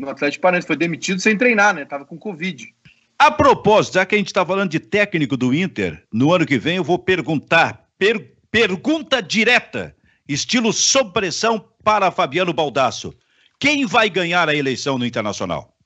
[0.00, 0.66] no Atlético Paranaense.
[0.66, 1.84] Foi demitido sem treinar, né?
[1.84, 2.74] Tava com Covid.
[3.18, 6.58] A propósito, já que a gente está falando de técnico do Inter, no ano que
[6.58, 9.94] vem eu vou perguntar, per, pergunta direta,
[10.26, 13.14] estilo sob pressão para Fabiano Baldasso.
[13.58, 15.76] Quem vai ganhar a eleição no Internacional?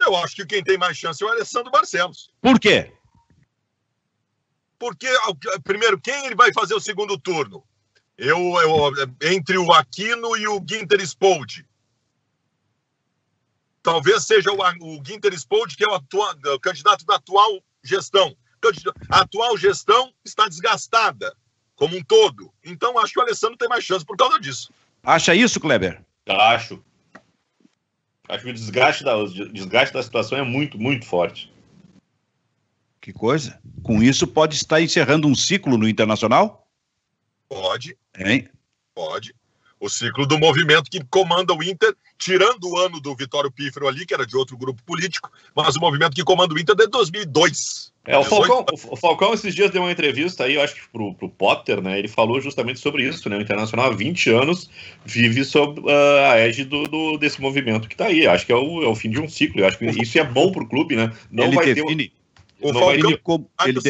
[0.00, 2.30] Eu acho que quem tem mais chance é o Alessandro Barcelos.
[2.42, 2.92] Por quê?
[4.78, 5.08] Porque,
[5.62, 7.62] primeiro, quem ele vai fazer o segundo turno?
[8.18, 8.92] Eu, eu
[9.22, 11.64] entre o Aquino e o Ginter Spoldi
[13.86, 18.36] talvez seja o, o Ginter Spold, que é o, atua, o candidato da atual gestão.
[19.08, 21.32] A atual gestão está desgastada
[21.76, 22.52] como um todo.
[22.64, 24.72] Então, acho que o Alessandro tem mais chance por causa disso.
[25.04, 26.02] Acha isso, Kleber?
[26.28, 26.82] Acho.
[28.28, 31.52] Acho que o desgaste da, o desgaste da situação é muito, muito forte.
[33.00, 33.56] Que coisa.
[33.84, 36.66] Com isso, pode estar encerrando um ciclo no Internacional?
[37.48, 37.96] Pode.
[38.18, 38.48] Hein?
[38.92, 39.32] Pode
[39.78, 44.06] o ciclo do movimento que comanda o Inter, tirando o ano do Vitório Pífero ali,
[44.06, 46.92] que era de outro grupo político, mas o movimento que comanda o Inter é desde
[46.92, 47.92] 2002.
[48.06, 51.12] É, o Falcão, o Falcão esses dias deu uma entrevista aí, eu acho que pro,
[51.14, 51.98] pro Potter, né?
[51.98, 53.36] Ele falou justamente sobre isso, né?
[53.36, 54.70] O Internacional há 20 anos
[55.04, 58.24] vive sob uh, a égide do, do, desse movimento que tá aí.
[58.24, 59.60] Acho que é o, é o fim de um ciclo.
[59.60, 61.12] Eu acho que isso é bom pro clube, né?
[61.32, 62.14] Não ele vai define, ter
[62.64, 62.70] um...
[62.70, 63.80] O Falcão, como, ele,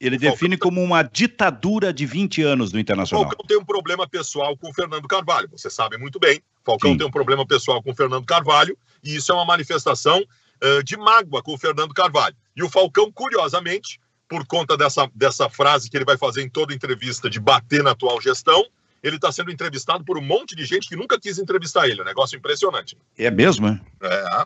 [0.00, 0.70] ele define Falcão...
[0.70, 3.24] como uma ditadura de 20 anos do Internacional.
[3.24, 6.42] O Falcão tem um problema pessoal com o Fernando Carvalho, você sabe muito bem.
[6.64, 6.98] Falcão Sim.
[6.98, 10.96] tem um problema pessoal com o Fernando Carvalho e isso é uma manifestação uh, de
[10.96, 12.36] mágoa com o Fernando Carvalho.
[12.56, 16.74] E o Falcão, curiosamente, por conta dessa, dessa frase que ele vai fazer em toda
[16.74, 18.64] entrevista de bater na atual gestão,
[19.02, 22.00] ele está sendo entrevistado por um monte de gente que nunca quis entrevistar ele.
[22.00, 22.96] É um negócio impressionante.
[23.16, 23.80] É mesmo, é?
[24.02, 24.44] É.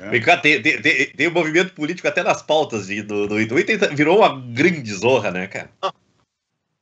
[0.00, 0.36] é.
[0.36, 3.94] Tem, tem, tem, tem um movimento político até nas pautas do, do Inter.
[3.94, 5.70] Virou uma grande zorra, né, cara?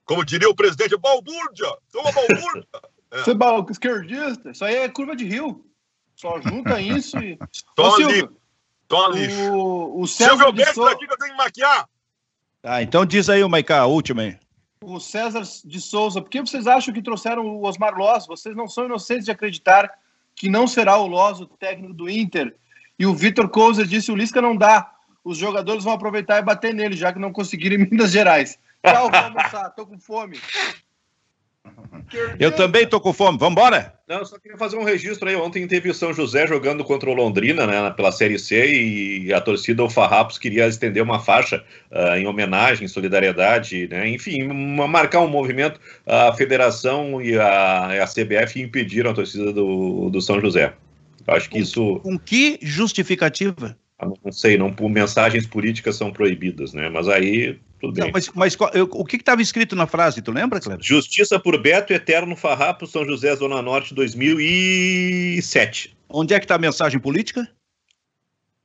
[0.05, 1.77] Como diria o presidente, balbúrdia!
[1.91, 2.67] Toma balbúrdia!
[3.13, 3.19] É.
[3.19, 5.63] Você é esquerdista, isso aí é curva de rio.
[6.17, 7.39] Só junta isso e.
[7.77, 8.31] Toma lixo.
[8.89, 9.53] Toma lixo.
[9.53, 10.87] O, o César Silvio Bento Sou...
[10.87, 11.87] aqui que eu tenho que maquiar.
[12.63, 14.39] Ah, então diz aí, Maiká, a última aí.
[14.83, 18.27] O César de Souza, por que vocês acham que trouxeram o Osmar Loz?
[18.27, 19.91] Vocês não são inocentes de acreditar
[20.35, 22.57] que não será o Loz o técnico do Inter.
[22.99, 24.91] E o Vitor Cousa disse: o Lisca não dá.
[25.25, 28.59] Os jogadores vão aproveitar e bater nele, já que não conseguiram em Minas Gerais.
[28.85, 30.39] Tchau, vou almoçar, tô com fome.
[32.39, 33.95] Eu também tô com fome, vambora?
[34.09, 35.37] Não, eu só queria fazer um registro aí.
[35.37, 39.41] Ontem teve o São José jogando contra o Londrina, né, pela Série C, e a
[39.41, 45.21] torcida, o Farrapos, queria estender uma faixa uh, em homenagem, solidariedade, né, enfim, uma, marcar
[45.21, 45.81] um movimento.
[46.05, 50.75] A federação e a, a CBF impediram a torcida do, do São José.
[51.27, 52.01] Acho que com, isso.
[52.01, 53.77] Com que justificativa?
[54.25, 56.89] Não sei, não, mensagens políticas são proibidas, né?
[56.89, 58.05] Mas aí tudo bem.
[58.05, 60.85] Não, mas, mas eu, o que estava escrito na frase, tu lembra, Cleber?
[60.85, 65.97] Justiça por Beto, Eterno Farrapo, São José, Zona Norte, 2007.
[66.09, 67.51] Onde é que está a mensagem política?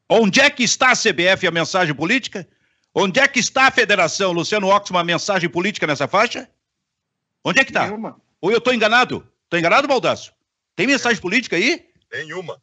[0.07, 2.47] Onde é que está a CBF e a mensagem política?
[2.93, 6.47] Onde é que está a federação, Luciano Oxman, a mensagem política nessa faixa?
[7.43, 7.91] Onde é que está?
[8.39, 9.27] Ou eu estou enganado?
[9.45, 10.31] Estou enganado, Baldaço?
[10.75, 11.86] Tem mensagem política aí?
[12.11, 12.61] Nenhuma.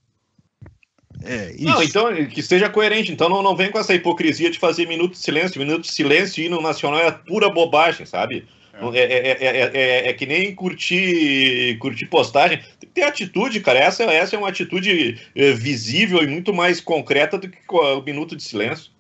[1.22, 3.12] É, não, então que seja coerente.
[3.12, 5.58] Então não, não vem com essa hipocrisia de fazer minuto de silêncio.
[5.58, 8.46] Minuto de silêncio e hino nacional é pura bobagem, sabe?
[8.92, 12.58] É, é, é, é, que nem curtir, curtir postagem.
[12.80, 13.78] Tem que ter atitude, cara.
[13.78, 15.20] Essa, essa é uma atitude
[15.56, 18.90] visível e muito mais concreta do que o minuto de silêncio.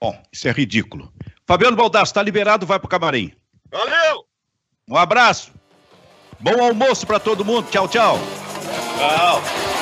[0.00, 1.12] Bom, isso é ridículo.
[1.46, 3.32] Fabiano Baldasso, está liberado, vai pro camarim.
[3.70, 4.24] Valeu!
[4.88, 5.52] Um abraço.
[6.40, 7.68] Bom almoço para todo mundo.
[7.70, 8.18] Tchau, tchau.
[8.98, 9.73] Tchau.